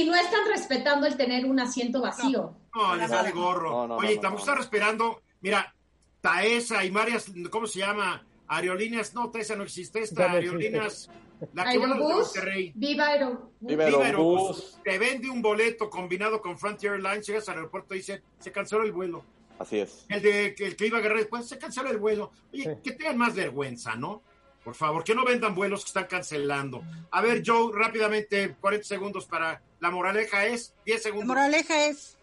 [0.05, 2.55] no, están respetando el tener un asiento vacío.
[2.74, 3.97] No, les vale gorro.
[3.97, 5.22] Oye, estamos respirando.
[5.41, 5.76] Mira,
[6.22, 8.26] Taesa y varias, ¿cómo se llama?
[8.47, 11.09] Aerolíneas, no, Taesa no existe, esta Aerolíneas.
[11.54, 12.34] La que Aerobús,
[12.74, 13.50] Viva Aerobús.
[13.60, 14.80] Viva Aerobús.
[14.84, 18.84] Te vende un boleto combinado con Frontier Airlines, llegas al aeropuerto y dice, se canceló
[18.84, 19.24] el vuelo.
[19.60, 20.06] Así es.
[20.10, 22.32] El, de, el que iba a agarrar después, se canceló el vuelo.
[22.54, 24.22] Oye, que tengan más vergüenza, ¿no?
[24.64, 26.84] Por favor, que no vendan vuelos que están cancelando.
[27.12, 29.62] A ver, Joe, rápidamente, 40 segundos para.
[29.80, 31.28] La moraleja es 10 segundos.
[31.28, 32.18] La moraleja es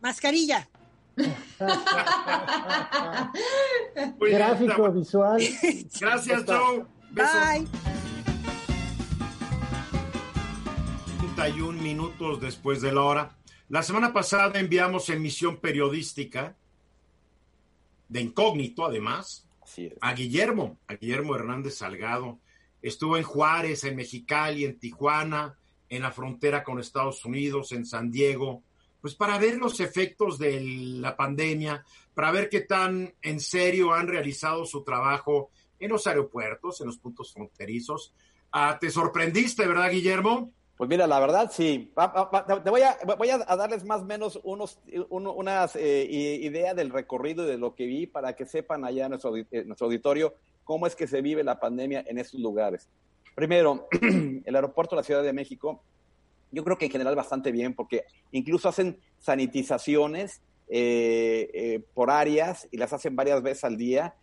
[0.00, 0.68] mascarilla.
[4.20, 5.42] Gráfico visual.
[5.98, 6.84] Gracias, Joe.
[7.12, 7.66] Bye.
[11.18, 13.36] 31 minutos después de la hora.
[13.68, 16.56] La semana pasada enviamos emisión periodística
[18.08, 19.48] de incógnito, además,
[20.00, 22.38] a Guillermo, a Guillermo Hernández Salgado.
[22.80, 28.10] Estuvo en Juárez, en Mexicali, en Tijuana, en la frontera con Estados Unidos, en San
[28.10, 28.62] Diego,
[29.00, 31.84] pues para ver los efectos de la pandemia,
[32.14, 36.98] para ver qué tan en serio han realizado su trabajo en los aeropuertos, en los
[36.98, 38.14] puntos fronterizos.
[38.52, 40.52] Ah, ¿Te sorprendiste, verdad, Guillermo?
[40.76, 41.90] Pues mira, la verdad sí.
[42.64, 46.06] Te voy a, voy a darles más o menos unos, unas eh,
[46.42, 49.86] idea del recorrido y de lo que vi para que sepan allá nuestro, eh, nuestro
[49.86, 52.88] auditorio cómo es que se vive la pandemia en estos lugares.
[53.34, 53.88] Primero,
[54.44, 55.82] el aeropuerto de la Ciudad de México,
[56.50, 62.76] yo creo que en general bastante bien porque incluso hacen sanitizaciones eh, por áreas y
[62.76, 64.14] las hacen varias veces al día.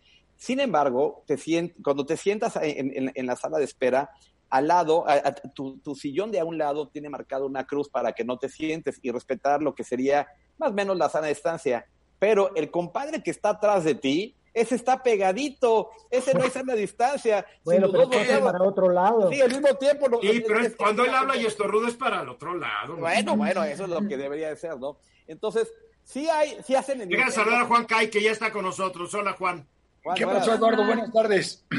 [0.44, 1.38] Sin embargo, te
[1.82, 4.10] cuando te sientas en, en la sala de espera,
[4.50, 5.06] al lado,
[5.54, 9.00] tu, sillón de a un lado tiene marcado una cruz para que no te sientes
[9.00, 10.28] y respetar lo que sería
[10.58, 11.86] más o menos la sana distancia.
[12.18, 16.74] Pero el compadre que está atrás de ti, ese está pegadito, ese no es sana
[16.74, 17.46] distancia.
[17.64, 19.32] Bueno, pero es para otro lado.
[19.32, 20.20] Sí, al mismo tiempo.
[20.20, 22.96] sí, pero cuando él habla y estornuda es para el otro lado.
[22.98, 24.98] Bueno, bueno, eso es lo que debería de ser, ¿no?
[25.26, 25.72] Entonces,
[26.02, 27.08] sí hay, sí hacen...
[27.08, 29.12] Llega a saludar a Juan Kai, que ya está con nosotros.
[29.14, 29.66] Hola, Juan.
[30.14, 30.84] ¿Qué pasó, Eduardo?
[30.84, 31.64] Buenas tardes.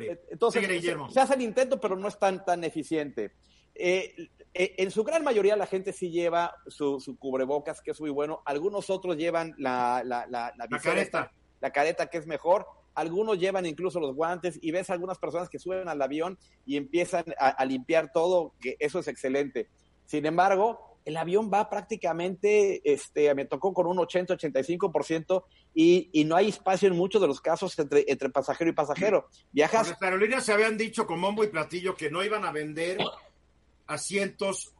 [0.00, 0.64] Eh, entonces,
[1.12, 3.32] se, hace el intento, pero no es tan, tan eficiente.
[3.74, 4.14] Eh,
[4.54, 8.40] eh, en su gran mayoría la gente sí lleva su, cubrebocas, que es muy bueno.
[8.46, 10.24] Algunos otros llevan la, la,
[10.80, 11.32] careta.
[11.60, 12.66] La careta, que es mejor.
[12.94, 17.24] algunos llevan incluso los guantes y ves algunas personas que suben al avión y empiezan
[17.38, 19.68] a, limpiar todo, que eso es excelente.
[20.06, 25.44] Sin embargo, el avión va prácticamente, este, me tocó con un 80-85%
[25.74, 29.28] y, y no hay espacio en muchos de los casos entre, entre pasajero y pasajero.
[29.52, 29.90] Viajas.
[29.90, 32.98] Las aerolíneas se habían dicho con bombo y platillo que no iban a vender
[33.86, 34.72] asientos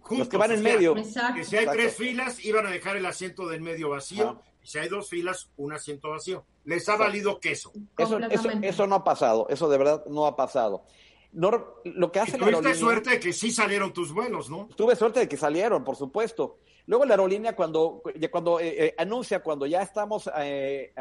[0.00, 0.18] juntos.
[0.18, 0.94] Los que van en medio.
[0.94, 4.40] Que si hay tres filas, iban a dejar el asiento del medio vacío.
[4.62, 6.46] Y si hay dos filas, un asiento vacío.
[6.64, 7.72] Les ha valido queso.
[7.98, 9.46] Eso, eso, eso no ha pasado.
[9.50, 10.84] Eso de verdad no ha pasado.
[11.32, 11.50] No,
[11.84, 14.68] lo que hace la aerolínea, suerte de que sí salieron tus vuelos, ¿no?
[14.76, 16.58] Tuve suerte de que salieron, por supuesto.
[16.86, 20.92] Luego la aerolínea cuando, cuando eh, eh, anuncia, cuando ya estamos eh,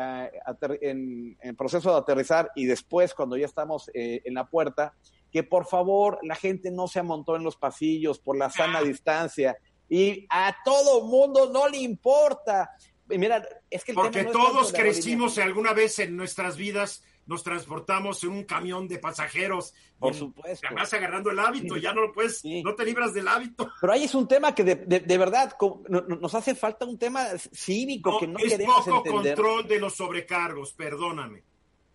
[0.82, 4.94] en, en, proceso de aterrizar y después cuando ya estamos en la puerta,
[5.32, 8.84] que por favor la gente no se amontó en los pasillos por la sana ah.
[8.84, 9.58] distancia.
[9.90, 12.72] Y a todo mundo no le importa.
[13.08, 18.44] Mira, es que Porque todos crecimos alguna vez en nuestras vidas nos transportamos en un
[18.44, 19.74] camión de pasajeros.
[20.00, 20.68] Por supuesto.
[20.76, 23.72] Vas agarrando el hábito, ya no lo puedes, no te libras del hábito.
[23.80, 25.56] Pero ahí es un tema que de, de, verdad
[25.90, 31.44] nos hace falta un tema cívico que no es poco control de los sobrecargos, perdóname.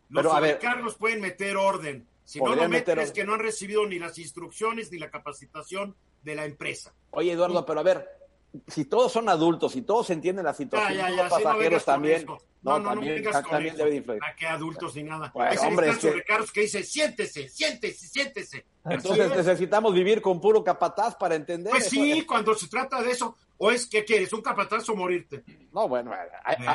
[0.09, 2.07] Los sobrecargos pueden meter orden.
[2.25, 5.95] Si no lo meten es que no han recibido ni las instrucciones ni la capacitación
[6.23, 6.93] de la empresa.
[7.11, 8.09] Oye, Eduardo, pero a ver,
[8.67, 12.27] si todos son adultos y todos entienden la situación, ya, ya, los pasajeros también.
[12.67, 14.21] No, no, también, no, también debe influir.
[14.25, 15.31] ¿A qué adultos ni nada?
[15.33, 16.23] Pues, hombre, es que...
[16.53, 18.67] que dice, siéntese, siéntese, siéntese.
[18.85, 21.71] Entonces necesitamos vivir con puro capataz para entender.
[21.71, 23.37] Pues sí, cuando se trata de eso.
[23.59, 25.43] ¿O es que quieres, un capataz o morirte?
[25.73, 26.13] No, bueno,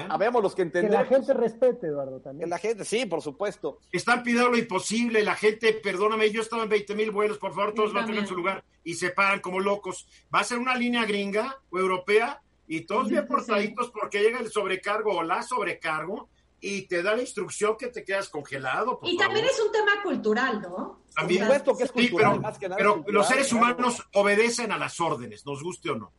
[0.10, 1.08] habemos los que entendemos.
[1.08, 2.48] Que la gente respete, Eduardo, también.
[2.48, 3.78] Que la gente, sí, por supuesto.
[3.92, 7.76] Están pidiendo lo imposible, la gente, perdóname, yo estaba en 20 mil vuelos, por favor,
[7.76, 10.08] todos van a tener su lugar y se paran como locos.
[10.34, 12.42] Va a ser una línea gringa o europea
[12.72, 16.30] y todos bien portaditos porque llega el sobrecargo o la sobrecargo
[16.62, 18.98] y te da la instrucción que te quedas congelado.
[19.04, 21.02] y también es un tema cultural, ¿no?
[21.14, 25.02] También, que es cultural, pero, más que nada pero los seres humanos obedecen a las
[25.02, 26.14] órdenes, nos guste o no.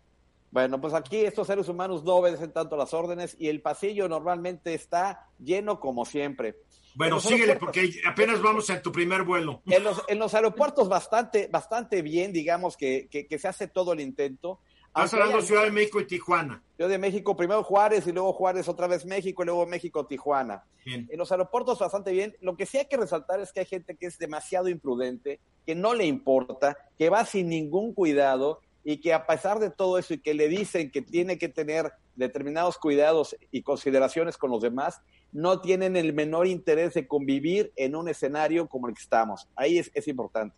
[0.51, 4.75] Bueno, pues aquí estos seres humanos no obedecen tanto las órdenes y el pasillo normalmente
[4.75, 6.59] está lleno como siempre.
[6.95, 9.63] Bueno, síguele porque apenas vamos en tu primer vuelo.
[9.65, 14.01] En los, en los aeropuertos bastante, bastante bien, digamos que, que se hace todo el
[14.01, 14.61] intento.
[14.95, 16.63] Estás hablando de Ciudad de México y Tijuana.
[16.77, 20.65] Ciudad de México, primero Juárez y luego Juárez otra vez México y luego México, Tijuana.
[20.85, 22.37] En los aeropuertos bastante bien.
[22.43, 25.75] Lo que sí hay que resaltar es que hay gente que es demasiado imprudente, que
[25.75, 30.13] no le importa, que va sin ningún cuidado y que a pesar de todo eso
[30.13, 35.01] y que le dicen que tiene que tener determinados cuidados y consideraciones con los demás,
[35.33, 39.49] no tienen el menor interés de convivir en un escenario como el que estamos.
[39.57, 40.55] Ahí es, es importante.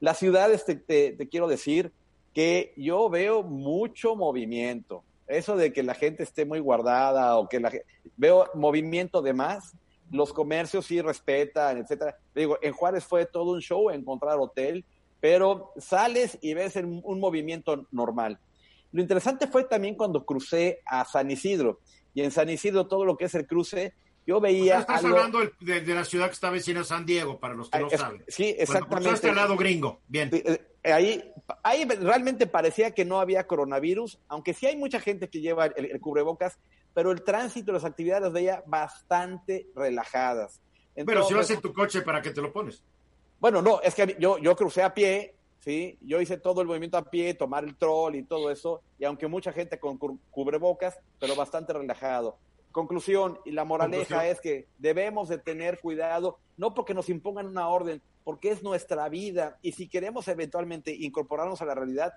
[0.00, 1.92] Las ciudades, te, te quiero decir,
[2.34, 5.04] que yo veo mucho movimiento.
[5.26, 7.70] Eso de que la gente esté muy guardada o que la
[8.16, 9.74] veo movimiento de más,
[10.10, 12.16] los comercios sí respetan, etcétera.
[12.34, 14.84] Digo, en Juárez fue todo un show encontrar hotel,
[15.20, 18.38] pero sales y ves un movimiento normal.
[18.92, 21.80] Lo interesante fue también cuando crucé a San Isidro.
[22.14, 23.94] Y en San Isidro todo lo que es el cruce,
[24.26, 24.80] yo veía.
[24.80, 27.90] estás hablando de, la ciudad que está vecina a San Diego, para los que no
[27.90, 28.24] saben.
[28.28, 29.10] Sí, exactamente.
[29.10, 30.00] Bueno, al lado gringo.
[30.08, 30.30] Bien.
[30.92, 31.32] Ahí,
[31.62, 36.00] ahí realmente parecía que no había coronavirus, aunque sí hay mucha gente que lleva el,
[36.00, 36.58] cubrebocas,
[36.94, 40.60] pero el tránsito, las actividades las veía bastante relajadas.
[40.94, 42.82] pero si vas en tu coche, ¿para qué te lo pones?
[43.40, 45.96] Bueno, no, es que yo, yo crucé a pie, ¿sí?
[46.00, 49.28] Yo hice todo el movimiento a pie, tomar el troll y todo eso, y aunque
[49.28, 49.98] mucha gente con
[50.30, 52.38] cubrebocas, pero bastante relajado.
[52.72, 57.68] Conclusión, y la moraleja es que debemos de tener cuidado, no porque nos impongan una
[57.68, 62.12] orden, porque es nuestra vida, y si queremos eventualmente incorporarnos a la realidad,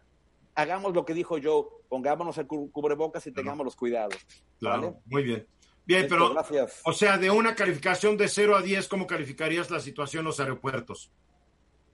[0.55, 4.17] hagamos lo que dijo Joe, pongámonos el cubrebocas y tengamos los cuidados.
[4.59, 5.47] Claro, muy bien.
[5.85, 6.35] Bien, pero,
[6.83, 10.41] o sea, de una calificación de 0 a 10, ¿cómo calificarías la situación en los
[10.41, 11.13] aeropuertos?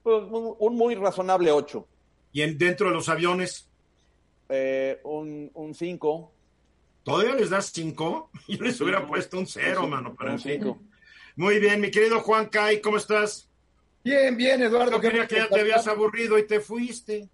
[0.01, 1.88] Pues un, muy razonable 8.
[2.32, 3.70] ¿Y en, dentro de los aviones?
[4.49, 6.32] Eh, un 5.
[7.03, 8.32] ¿Todavía les das cinco?
[8.47, 10.80] Yo les hubiera puesto un cero, mano, para un cinco.
[11.36, 13.47] Muy bien, mi querido Juan Kai, ¿cómo estás?
[14.07, 14.91] Bien, bien, Eduardo.
[14.91, 17.27] Yo quería que ya te habías aburrido y te fuiste.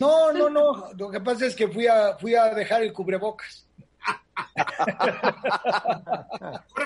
[0.00, 0.92] No, no, no.
[0.98, 3.68] Lo que pasa es que fui a, fui a dejar el cubrebocas.
[4.56, 5.86] Ahora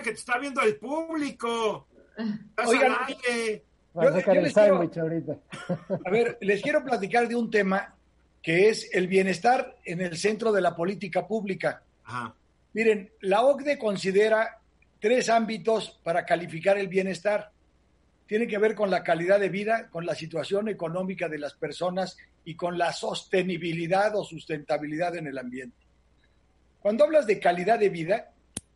[0.02, 1.86] que te está viendo el público.
[2.66, 3.16] Oigan, yo,
[4.22, 4.90] quiero,
[6.04, 7.94] a ver, les quiero platicar de un tema
[8.42, 11.82] que es el bienestar en el centro de la política pública.
[12.74, 14.58] Miren, la OCDE considera
[15.00, 17.55] tres ámbitos para calificar el bienestar.
[18.26, 22.16] Tiene que ver con la calidad de vida, con la situación económica de las personas
[22.44, 25.76] y con la sostenibilidad o sustentabilidad en el ambiente.
[26.80, 28.30] Cuando hablas de calidad de vida,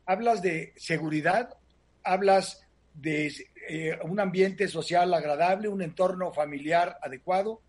[0.06, 1.54] hablas de seguridad,
[2.02, 3.32] hablas de
[3.68, 7.60] eh, un ambiente social agradable, un entorno familiar adecuado,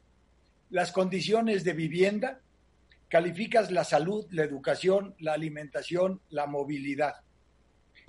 [0.70, 2.40] las condiciones de vivienda,
[3.10, 7.16] calificas la salud, la educación, la alimentación, la movilidad.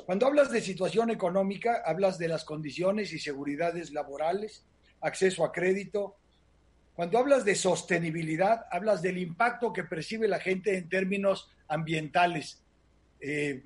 [0.07, 4.65] Cuando hablas de situación económica, hablas de las condiciones y seguridades laborales,
[5.01, 6.17] acceso a crédito.
[6.95, 12.63] Cuando hablas de sostenibilidad, hablas del impacto que percibe la gente en términos ambientales.
[13.21, 13.63] Eh,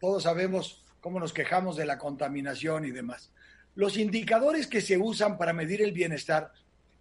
[0.00, 3.30] todos sabemos cómo nos quejamos de la contaminación y demás.
[3.76, 6.52] Los indicadores que se usan para medir el bienestar,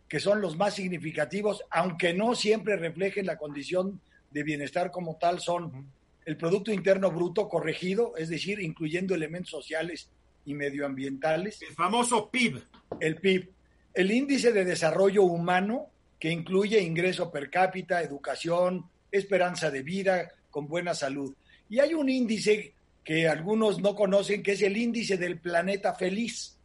[0.07, 3.99] que son los más significativos, aunque no siempre reflejen la condición
[4.31, 5.91] de bienestar como tal, son
[6.29, 10.11] el Producto Interno Bruto corregido, es decir, incluyendo elementos sociales
[10.45, 11.59] y medioambientales.
[11.63, 12.61] El famoso PIB.
[12.99, 13.49] El PIB.
[13.95, 15.87] El índice de desarrollo humano,
[16.19, 21.33] que incluye ingreso per cápita, educación, esperanza de vida, con buena salud.
[21.67, 26.59] Y hay un índice que algunos no conocen, que es el índice del planeta feliz,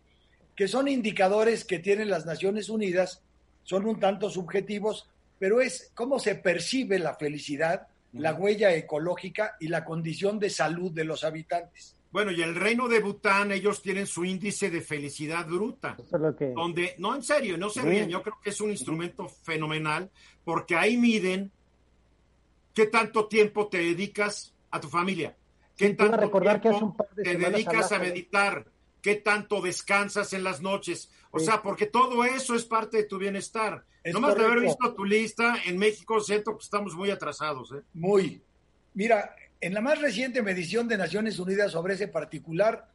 [0.55, 3.23] que son indicadores que tienen las Naciones Unidas,
[3.63, 5.09] son un tanto subjetivos,
[5.39, 10.93] pero es cómo se percibe la felicidad, la huella ecológica y la condición de salud
[10.93, 11.97] de los habitantes.
[12.11, 15.97] Bueno, y el reino de Bután, ellos tienen su índice de felicidad bruta.
[16.55, 20.09] Donde, no, en serio, no se ríen, yo creo que es un instrumento fenomenal,
[20.45, 21.51] porque ahí miden
[22.73, 25.37] qué tanto tiempo te dedicas a tu familia,
[25.77, 26.71] ¿Qué tanto recordar que
[27.23, 28.65] te dedicas a meditar?
[29.05, 31.11] ¿Qué tanto descansas en las noches?
[31.31, 33.85] O sea, porque todo eso es parte de tu bienestar.
[34.11, 37.71] No más de haber visto tu lista, en México siento que estamos muy atrasados.
[37.73, 37.83] ¿eh?
[37.93, 38.41] Muy.
[38.95, 42.91] Mira, en la más reciente medición de Naciones Unidas sobre ese particular,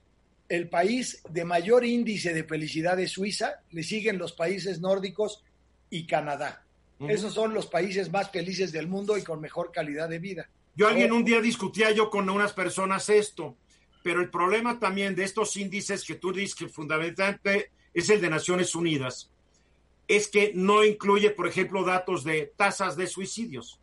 [0.50, 5.44] el país de mayor índice de felicidad es Suiza, le siguen los países nórdicos
[5.92, 6.66] y Canadá.
[7.08, 10.50] Esos son los países más felices del mundo y con mejor calidad de vida.
[10.76, 13.58] Yo alguien un día discutía yo con unas personas esto,
[14.04, 18.30] pero el problema también de estos índices que tú dices que fundamentalmente es el de
[18.30, 19.32] Naciones Unidas,
[20.08, 23.80] es que no incluye, por ejemplo, datos de tasas de suicidios.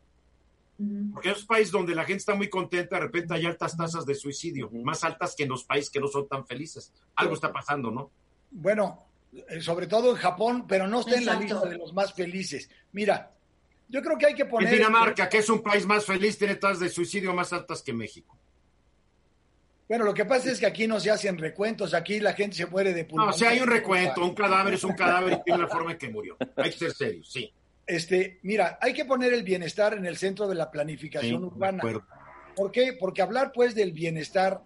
[1.13, 4.05] Porque en esos países donde la gente está muy contenta, de repente hay altas tasas
[4.05, 6.93] de suicidio, más altas que en los países que no son tan felices.
[7.15, 8.11] Algo está pasando, ¿no?
[8.51, 12.13] Bueno, eh, sobre todo en Japón, pero no está en la lista de los más
[12.13, 12.69] felices.
[12.93, 13.33] Mira,
[13.89, 14.71] yo creo que hay que poner.
[14.71, 18.37] Dinamarca, que es un país más feliz, tiene tasas de suicidio más altas que México.
[19.89, 22.67] Bueno, lo que pasa es que aquí no se hacen recuentos, aquí la gente se
[22.67, 23.29] muere de pulmón.
[23.29, 25.93] No, o sea, hay un recuento, un cadáver es un cadáver y tiene la forma
[25.93, 26.37] en que murió.
[26.57, 27.53] Hay que ser serio, sí.
[27.87, 31.85] Este, mira, hay que poner el bienestar en el centro de la planificación urbana.
[32.57, 32.97] ¿Por qué?
[32.99, 34.61] Porque hablar pues del bienestar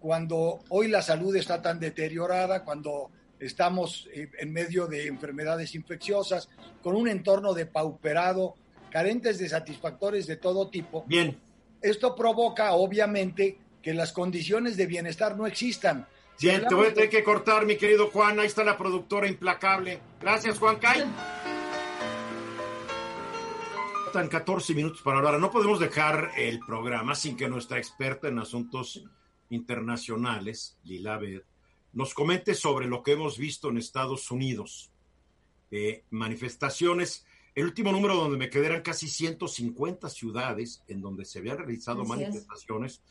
[0.00, 3.10] cuando hoy la salud está tan deteriorada, cuando
[3.40, 6.48] estamos eh, en medio de enfermedades infecciosas,
[6.82, 8.54] con un entorno depauperado,
[8.90, 11.04] carentes de satisfactores de todo tipo.
[11.06, 11.38] Bien.
[11.80, 16.06] Esto provoca, obviamente, que las condiciones de bienestar no existan.
[16.40, 18.38] Bien, te voy a tener que cortar, mi querido Juan.
[18.38, 20.00] Ahí está la productora implacable.
[20.20, 21.04] Gracias, Juan Cay.
[24.06, 25.38] Están 14 minutos para hablar.
[25.40, 29.04] No podemos dejar el programa sin que nuestra experta en asuntos
[29.50, 31.42] internacionales, Lila Bed,
[31.92, 34.90] nos comente sobre lo que hemos visto en Estados Unidos.
[35.70, 41.40] Eh, manifestaciones, el último número donde me quedé eran casi 150 ciudades en donde se
[41.40, 43.02] habían realizado manifestaciones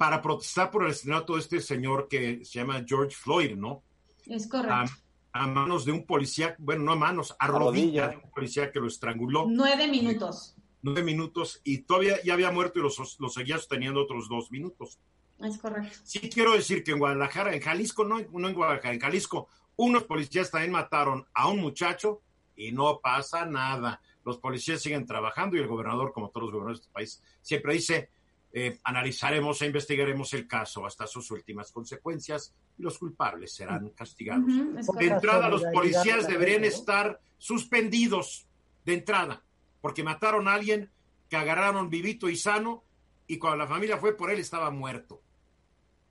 [0.00, 3.82] para protestar por el asesinato de este señor que se llama George Floyd, ¿no?
[4.24, 4.94] Es correcto.
[5.30, 8.80] A, manos de un policía, bueno, no a manos, a, rodilla, de un policía que
[8.80, 9.44] lo estranguló.
[9.46, 10.56] Nueve minutos.
[10.80, 12.88] nueve minutos y todavía ya había muerto y lo,
[13.18, 14.98] lo seguía sosteniendo otros dos minutos.
[15.38, 15.98] Es correcto.
[16.02, 20.04] Sí quiero decir que en Guadalajara, en Jalisco, no, no en Guadalajara, en Jalisco, unos
[20.04, 22.22] policías también mataron a un muchacho
[22.56, 24.00] y no pasa nada.
[24.24, 27.74] Los policías siguen trabajando y el gobernador, como todos los gobernadores de este país, siempre
[27.74, 28.08] dice,
[28.52, 34.46] eh, analizaremos e investigaremos el caso hasta sus últimas consecuencias y los culpables serán castigados.
[34.46, 38.46] de entrada, los policías deberían estar suspendidos
[38.84, 39.42] de entrada,
[39.80, 40.90] porque mataron a alguien
[41.28, 42.82] que agarraron vivito y sano
[43.26, 45.22] y cuando la familia fue por él estaba muerto.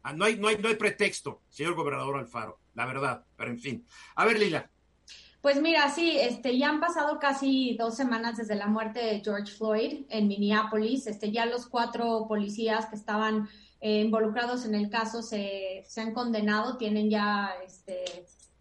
[0.03, 3.59] Ah, no hay, no hay, no hay pretexto, señor gobernador Alfaro, la verdad, pero en
[3.59, 3.85] fin.
[4.15, 4.69] A ver, Lila.
[5.41, 9.53] Pues mira, sí, este, ya han pasado casi dos semanas desde la muerte de George
[9.53, 11.07] Floyd en Minneapolis.
[11.07, 13.47] Este, ya los cuatro policías que estaban
[13.79, 18.03] eh, involucrados en el caso se, se, han condenado, tienen ya este,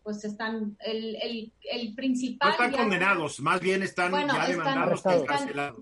[0.04, 2.54] pues están el, el, el principal.
[2.56, 5.02] No están condenados, más bien están ya demandados,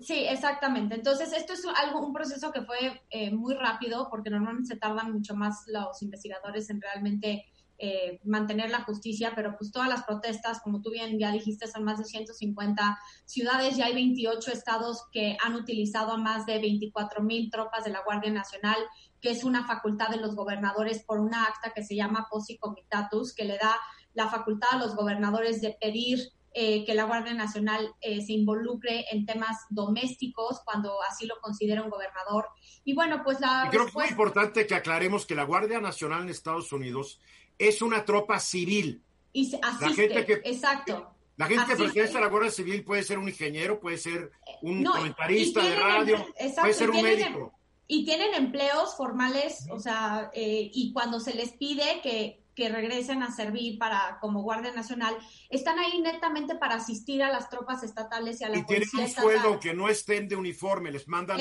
[0.01, 0.95] Sí, exactamente.
[0.95, 5.13] Entonces, esto es algo, un proceso que fue eh, muy rápido, porque normalmente se tardan
[5.13, 7.45] mucho más los investigadores en realmente
[7.79, 11.83] eh, mantener la justicia, pero pues todas las protestas, como tú bien ya dijiste, son
[11.83, 17.21] más de 150 ciudades y hay 28 estados que han utilizado a más de 24
[17.21, 18.77] mil tropas de la Guardia Nacional,
[19.21, 23.35] que es una facultad de los gobernadores por una acta que se llama Posi Comitatus,
[23.35, 23.75] que le da
[24.13, 26.19] la facultad a los gobernadores de pedir
[26.59, 31.83] eh, que la Guardia Nacional eh, se involucre en temas domésticos cuando así lo considera
[31.83, 32.47] un gobernador.
[32.83, 33.67] Y bueno, pues la...
[33.69, 37.19] creo que es muy importante que aclaremos que la Guardia Nacional en Estados Unidos
[37.57, 39.01] es una tropa civil.
[39.33, 41.13] Y la gente que, exacto.
[41.35, 44.31] La gente que pertenece a la Guardia Civil puede ser un ingeniero, puede ser
[44.63, 46.25] un comentarista de radio,
[46.59, 47.53] puede ser un médico.
[47.87, 53.21] Y tienen empleos formales, o sea, eh, y cuando se les pide que que regresen
[53.21, 55.15] a servir para como Guardia Nacional,
[55.51, 59.07] están ahí netamente para asistir a las tropas estatales y a la y tienen un
[59.07, 61.39] sueldo que no estén de uniforme, les mandan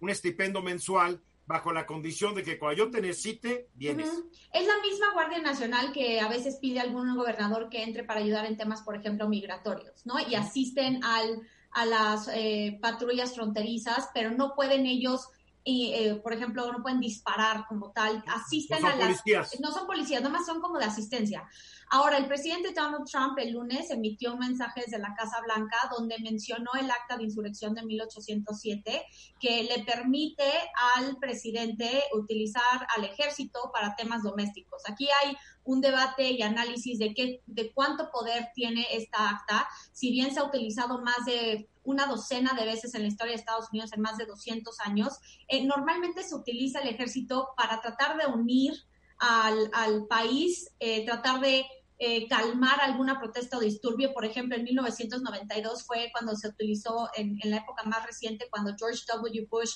[0.00, 4.08] un, estipendo mensual bajo la condición de que cuando yo te necesite, vienes.
[4.52, 8.46] Es la misma Guardia Nacional que a veces pide algún gobernador que entre para ayudar
[8.46, 10.14] en temas, por ejemplo, migratorios, ¿no?
[10.26, 11.42] Y asisten al,
[11.72, 15.28] a las eh, patrullas fronterizas, pero no pueden ellos
[15.66, 19.22] y, eh, por ejemplo, no pueden disparar como tal, asisten a las...
[19.60, 21.48] No son policías, nomás son como de asistencia.
[21.90, 26.18] Ahora, el presidente Donald Trump el lunes emitió un mensaje desde la Casa Blanca donde
[26.18, 29.04] mencionó el acta de insurrección de 1807
[29.38, 30.50] que le permite
[30.96, 34.82] al presidente utilizar al ejército para temas domésticos.
[34.88, 40.10] Aquí hay un debate y análisis de qué, de cuánto poder tiene esta acta, si
[40.10, 43.70] bien se ha utilizado más de una docena de veces en la historia de Estados
[43.70, 45.18] Unidos en más de 200 años.
[45.48, 48.72] Eh, normalmente se utiliza el ejército para tratar de unir
[49.18, 51.64] al, al país, eh, tratar de
[51.98, 54.12] eh, calmar alguna protesta o disturbio.
[54.12, 59.02] Por ejemplo, en 1992 fue cuando se utilizó en, la época más reciente, cuando George
[59.12, 59.46] W.
[59.50, 59.74] Bush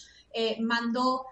[0.61, 1.25] mandó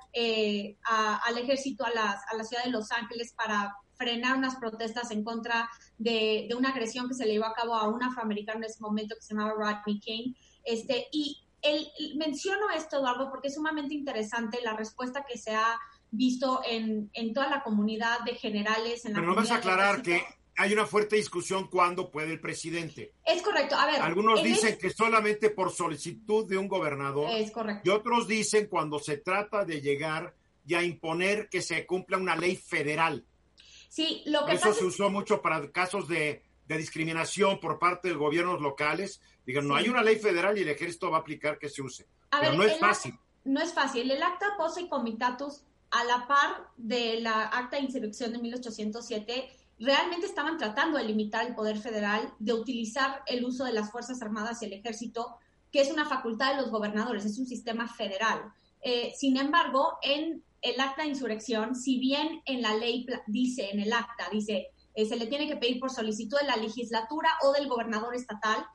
[0.85, 5.25] al ejército a, las, a la ciudad de Los Ángeles para frenar unas protestas en
[5.25, 8.65] contra de, de, una agresión que se le llevó a cabo a un afroamericano en
[8.65, 10.35] ese momento que se llamaba Rodney King.
[10.65, 15.79] Este, y el, menciono esto, Eduardo, porque es sumamente interesante la respuesta que se ha
[16.11, 19.05] visto en, en toda la comunidad de generales.
[19.05, 20.23] En Pero no vas a aclarar que
[20.57, 23.13] hay una fuerte discusión cuando puede el presidente.
[23.25, 23.77] Es correcto.
[23.77, 24.01] A ver.
[24.01, 27.31] Algunos dicen que solamente por solicitud de un gobernador.
[27.31, 27.83] Es correcto.
[27.85, 30.35] Y otros dicen cuando se trata de llegar
[30.67, 33.25] y a imponer que se cumpla una ley federal.
[33.89, 38.15] Sí, lo que Eso se usó mucho para casos de, de discriminación por parte de
[38.15, 41.69] gobiernos locales Digan, no hay una ley federal y el ejército va a aplicar que
[41.69, 42.09] se use.
[42.29, 43.17] Pero no es fácil.
[43.45, 44.11] no es fácil.
[44.11, 45.63] El acta posa y comitatus,
[45.97, 51.47] a la par de la acta de insurrección de 1807, realmente estaban tratando de limitar
[51.47, 55.39] el poder federal, de utilizar el uso de las Fuerzas Armadas y el ejército,
[55.73, 58.43] que es una facultad de los gobernadores, es un sistema federal.
[58.83, 63.81] Eh, sin embargo, en el acta de insurrección, si bien en la ley dice, en
[63.81, 67.53] el acta, dice, eh, se le tiene que pedir por solicitud de la legislatura o
[67.53, 68.67] del gobernador estatal,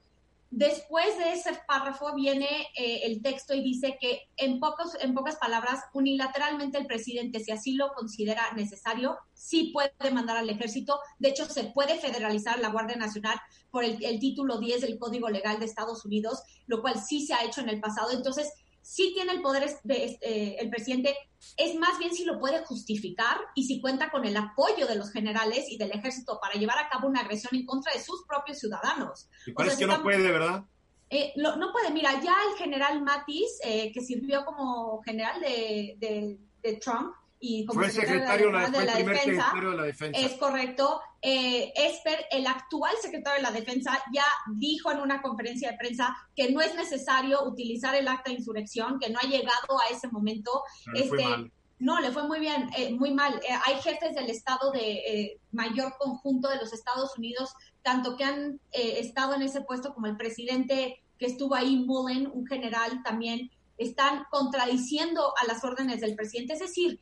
[0.53, 5.37] Después de ese párrafo viene eh, el texto y dice que en, pocos, en pocas
[5.37, 10.99] palabras, unilateralmente el presidente, si así lo considera necesario, sí puede mandar al ejército.
[11.19, 13.39] De hecho, se puede federalizar la Guardia Nacional
[13.69, 17.33] por el, el título 10 del Código Legal de Estados Unidos, lo cual sí se
[17.33, 18.11] ha hecho en el pasado.
[18.11, 21.15] Entonces, sí tiene el poder de, este, el presidente,
[21.57, 25.11] es más bien si lo puede justificar y si cuenta con el apoyo de los
[25.11, 28.59] generales y del ejército para llevar a cabo una agresión en contra de sus propios
[28.59, 29.27] ciudadanos.
[29.45, 30.63] Y parece que no puede, ¿verdad?
[31.09, 36.73] Eh, no puede, mira, ya el general Matis, eh, que sirvió como general de, de
[36.77, 37.13] Trump,
[37.43, 40.19] y como fue secretario de la, de la, defensa, de la defensa.
[40.19, 41.01] Es correcto.
[41.19, 44.23] Eh, Esper, el actual secretario de la defensa, ya
[44.55, 48.99] dijo en una conferencia de prensa que no es necesario utilizar el acta de insurrección,
[48.99, 50.63] que no ha llegado a ese momento.
[50.93, 53.33] este, No, le fue muy bien, eh, muy mal.
[53.37, 58.23] Eh, hay jefes del Estado de eh, mayor conjunto de los Estados Unidos, tanto que
[58.23, 63.49] han estado en ese puesto como el presidente que estuvo ahí, Mullen, un general también,
[63.77, 66.53] están contradiciendo a las órdenes del presidente.
[66.53, 66.99] Es decir,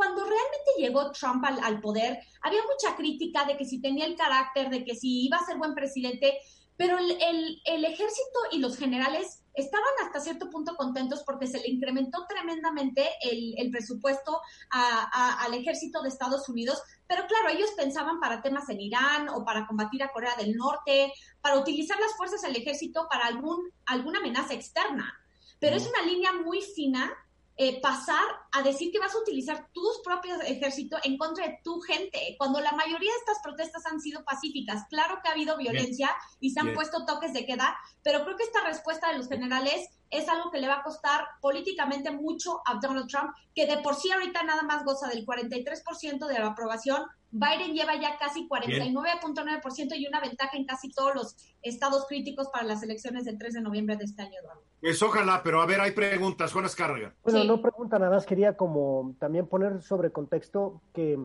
[0.00, 4.70] cuando realmente llegó Trump al, poder, había mucha crítica de que si tenía el carácter,
[4.70, 6.38] de que si iba a ser buen presidente,
[6.78, 11.68] pero el, el, ejército y los generales estaban hasta cierto punto contentos porque se le
[11.68, 14.40] incrementó tremendamente el, el presupuesto
[14.70, 19.66] al ejército de Estados Unidos, pero claro, ellos pensaban para temas en Irán o para
[19.66, 24.54] combatir a Corea del Norte, para utilizar las fuerzas del ejército para algún, alguna amenaza
[24.54, 25.12] externa.
[25.58, 27.12] Pero es una línea muy fina
[27.62, 31.78] eh, pasar a decir que vas a utilizar tus propios ejércitos en contra de tu
[31.80, 34.86] gente, cuando la mayoría de estas protestas han sido pacíficas.
[34.88, 36.08] Claro que ha habido violencia
[36.40, 39.90] y se han puesto toques de queda, pero creo que esta respuesta de los generales
[40.08, 43.94] es algo que le va a costar políticamente mucho a Donald Trump, que de por
[43.94, 47.02] sí ahorita nada más goza del 43% de la aprobación.
[47.30, 52.64] Biden lleva ya casi 49.9% y una ventaja en casi todos los estados críticos para
[52.64, 54.69] las elecciones del 3 de noviembre de este año, Eduardo.
[54.80, 56.52] Pues ojalá, pero a ver, hay preguntas.
[56.52, 57.14] Juan Escarga.
[57.22, 61.18] Bueno, no pregunta nada más, quería como también poner sobre contexto que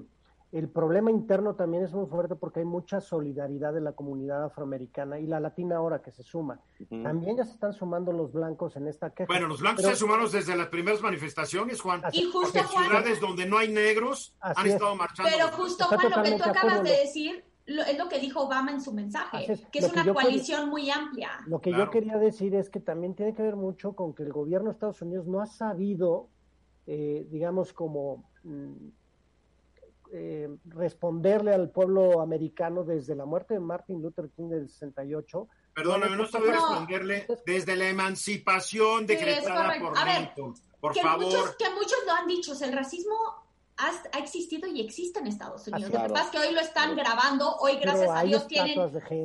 [0.52, 5.20] el problema interno también es muy fuerte porque hay mucha solidaridad de la comunidad afroamericana
[5.20, 6.62] y la latina ahora que se suma.
[7.04, 9.28] También ya se están sumando los blancos en esta queja.
[9.28, 12.02] Bueno, los blancos se sumaron desde las primeras manifestaciones, Juan.
[12.14, 15.30] Y justo, en ciudades donde no hay negros han estado marchando.
[15.30, 18.82] Pero justo, Juan, lo que tú acabas de decir es lo que dijo Obama en
[18.82, 21.32] su mensaje, que es una coalición muy amplia.
[21.48, 24.32] Lo que yo quería decir es que también tiene que ver mucho con que el
[24.32, 26.30] gobierno de Estados Unidos no ha sabido,
[26.88, 28.30] eh, digamos, como...
[28.44, 28.90] Mm,
[30.12, 35.48] eh, responderle al pueblo americano desde la muerte de Martin Luther King del 68.
[35.74, 40.54] Perdóname, no sabe responderle desde la emancipación decretada por Lincoln.
[40.80, 41.58] Por favor.
[41.58, 43.16] que muchos lo han dicho, el racismo
[43.78, 45.92] ha, existido y existe en Estados Unidos.
[45.92, 48.76] Lo que pasa es que hoy lo están grabando, hoy gracias a Dios tienen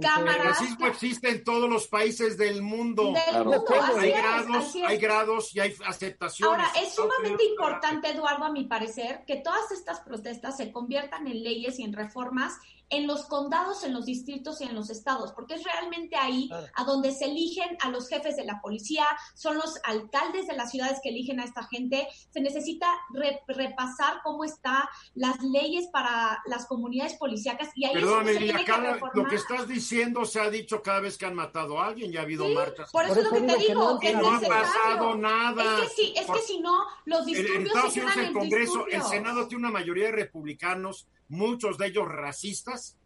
[0.01, 0.37] cámaras.
[0.37, 3.13] El racismo existe en todos los países del mundo.
[3.15, 6.59] hay, grados, hay grados y hay aceptaciones.
[6.59, 11.43] Ahora, es sumamente importante, Eduardo, a mi parecer, que todas estas protestas se conviertan en
[11.43, 12.55] leyes y en reformas
[12.91, 16.85] en los condados, en los distritos y en los estados, porque es realmente ahí a
[16.85, 20.99] donde se eligen a los jefes de la policía, son los alcaldes de las ciudades
[21.03, 22.09] que eligen a esta gente.
[22.31, 22.87] Se necesita
[23.47, 24.83] repasar cómo están
[25.15, 28.35] las leyes para las comunidades policíacas y ahí Perdóname,
[29.15, 32.21] lo que estás diciendo se ha dicho cada vez que han matado a alguien, ya
[32.21, 32.91] ha habido marchas.
[32.91, 35.85] Por eso es lo que te digo, que no, ha pasado nada.
[35.85, 39.67] Es que, sí, es que si no, los disturbios el, el Congreso, el Senado tiene
[39.67, 42.99] una mayoría de republicanos muchos de ellos racistas,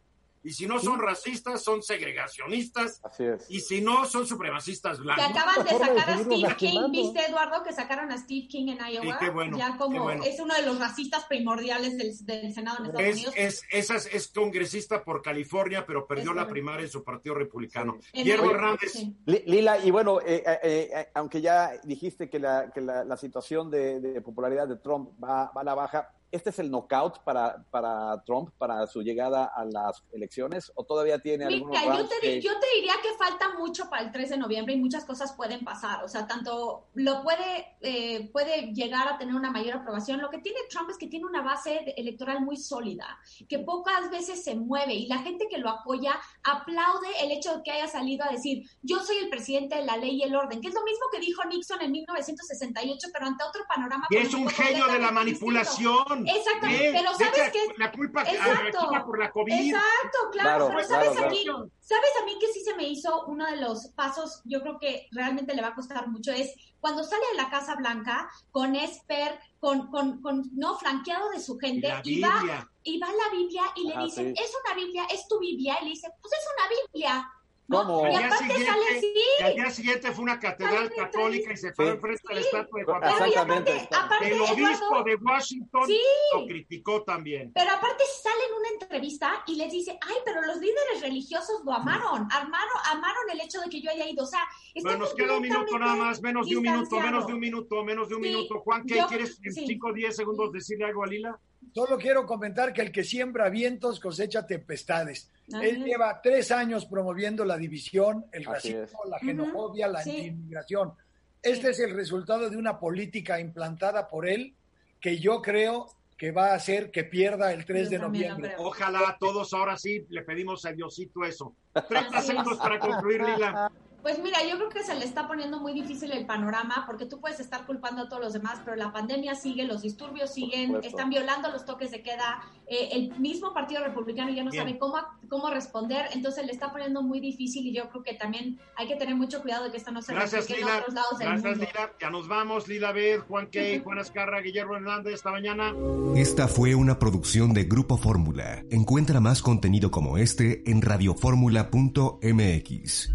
[0.45, 3.01] y si no son racistas, son segregacionistas.
[3.03, 3.51] Así es.
[3.51, 5.25] Y si no, son supremacistas blancos.
[5.25, 7.63] Que acaban de sacar a Steve King, ¿viste, Eduardo?
[7.65, 9.19] Que sacaron a Steve King en Iowa.
[9.19, 11.97] qué bueno, ya como es uno de los racistas primordiales
[12.27, 13.35] del, Senado en Estados Unidos.
[13.71, 17.97] Es, es congresista por California, pero perdió la primaria en su partido republicano.
[18.13, 18.93] Hierro Hernández.
[19.25, 24.21] Lila, y bueno, eh, eh, eh, aunque ya dijiste que la, que la, situación de,
[24.23, 28.51] popularidad de Trump va, va a la baja, ¿Este es el knockout para, para Trump,
[28.59, 30.73] para su llegada a las elecciones?
[30.75, 34.11] ¿O todavía tiene algunos Mira, yo te, yo te diría que falta mucho para el
[34.11, 36.03] 3 de noviembre y muchas cosas pueden pasar.
[36.03, 40.21] O sea, tanto lo puede, eh, puede llegar a tener una mayor aprobación.
[40.21, 43.17] Lo que tiene Trump es que tiene una base electoral muy sólida,
[43.49, 47.63] que pocas veces se mueve y la gente que lo apoya aplaude el hecho de
[47.63, 50.61] que haya salido a decir, yo soy el presidente de la ley y el orden,
[50.61, 54.09] que es lo mismo que dijo Nixon en 1968, pero ante otro panorama.
[54.11, 56.24] Y es un genio de la manipulación.
[56.27, 59.53] Exacto, pero sabes que la culpa exacto, por la COVID.
[59.53, 61.45] Exacto, claro, pero sabes a mí,
[61.81, 65.09] sabes a mí que sí se me hizo uno de los pasos, yo creo que
[65.13, 69.39] realmente le va a costar mucho es cuando sale de la Casa Blanca con Esper,
[69.59, 73.63] con, con, con no flanqueado de su gente y, va y va a la Biblia
[73.77, 76.69] y le dicen, "Es una Biblia, es tu Biblia." Y le dice, "Pues es una
[76.69, 77.31] Biblia."
[77.69, 78.07] ¿Cómo?
[78.07, 79.15] Y aparte siguiente, sale así.
[79.43, 82.29] al día siguiente fue una catedral católica y se fue enfrente sí.
[82.29, 83.25] de la estatua de Juan Pablo.
[83.25, 83.89] Exactamente.
[83.91, 85.89] Aparte, el obispo de Washington
[86.35, 87.53] lo criticó también.
[87.55, 91.73] Pero aparte sale en una entrevista y les dice, ay, pero los líderes religiosos lo
[91.73, 94.25] amaron, amaron, amaron el hecho de que yo haya ido.
[94.25, 94.47] O sea,
[94.83, 97.85] bueno, nos queda un minuto nada más, menos de un minuto, menos de un minuto,
[97.85, 98.61] menos de un minuto.
[98.61, 101.39] Juan, ¿qué quieres en 5 o 10 segundos decirle algo a Lila?
[101.73, 105.31] Solo quiero comentar que el que siembra vientos cosecha tempestades.
[105.61, 110.95] Él lleva tres años promoviendo la división, el racismo, la xenofobia, la inmigración.
[111.43, 114.55] Este es el resultado de una política implantada por él
[115.01, 118.55] que yo creo que va a hacer que pierda el 3 de noviembre.
[118.59, 121.55] Ojalá todos ahora sí le pedimos a Diosito eso.
[121.89, 123.71] 30 segundos para concluir, Lila.
[124.05, 127.21] Pues mira, yo creo que se le está poniendo muy difícil el panorama porque tú
[127.21, 131.09] puedes estar culpando a todos los demás, pero la pandemia sigue, los disturbios siguen, están
[131.09, 134.99] violando los toques de queda, eh, el mismo Partido Republicano ya no sabe cómo,
[135.31, 138.97] cómo responder, entonces le está poniendo muy difícil y yo creo que también hay que
[138.97, 141.93] tener mucho cuidado de que esto no se Gracias, en otros lados del Gracias, Lila.
[141.99, 145.73] Ya nos vamos, Lila Bed, Juan Key, Juan Azcarra, Guillermo Hernández, esta mañana.
[146.15, 148.65] Esta fue una producción de Grupo Fórmula.
[148.71, 153.15] Encuentra más contenido como este en radioformula.mx.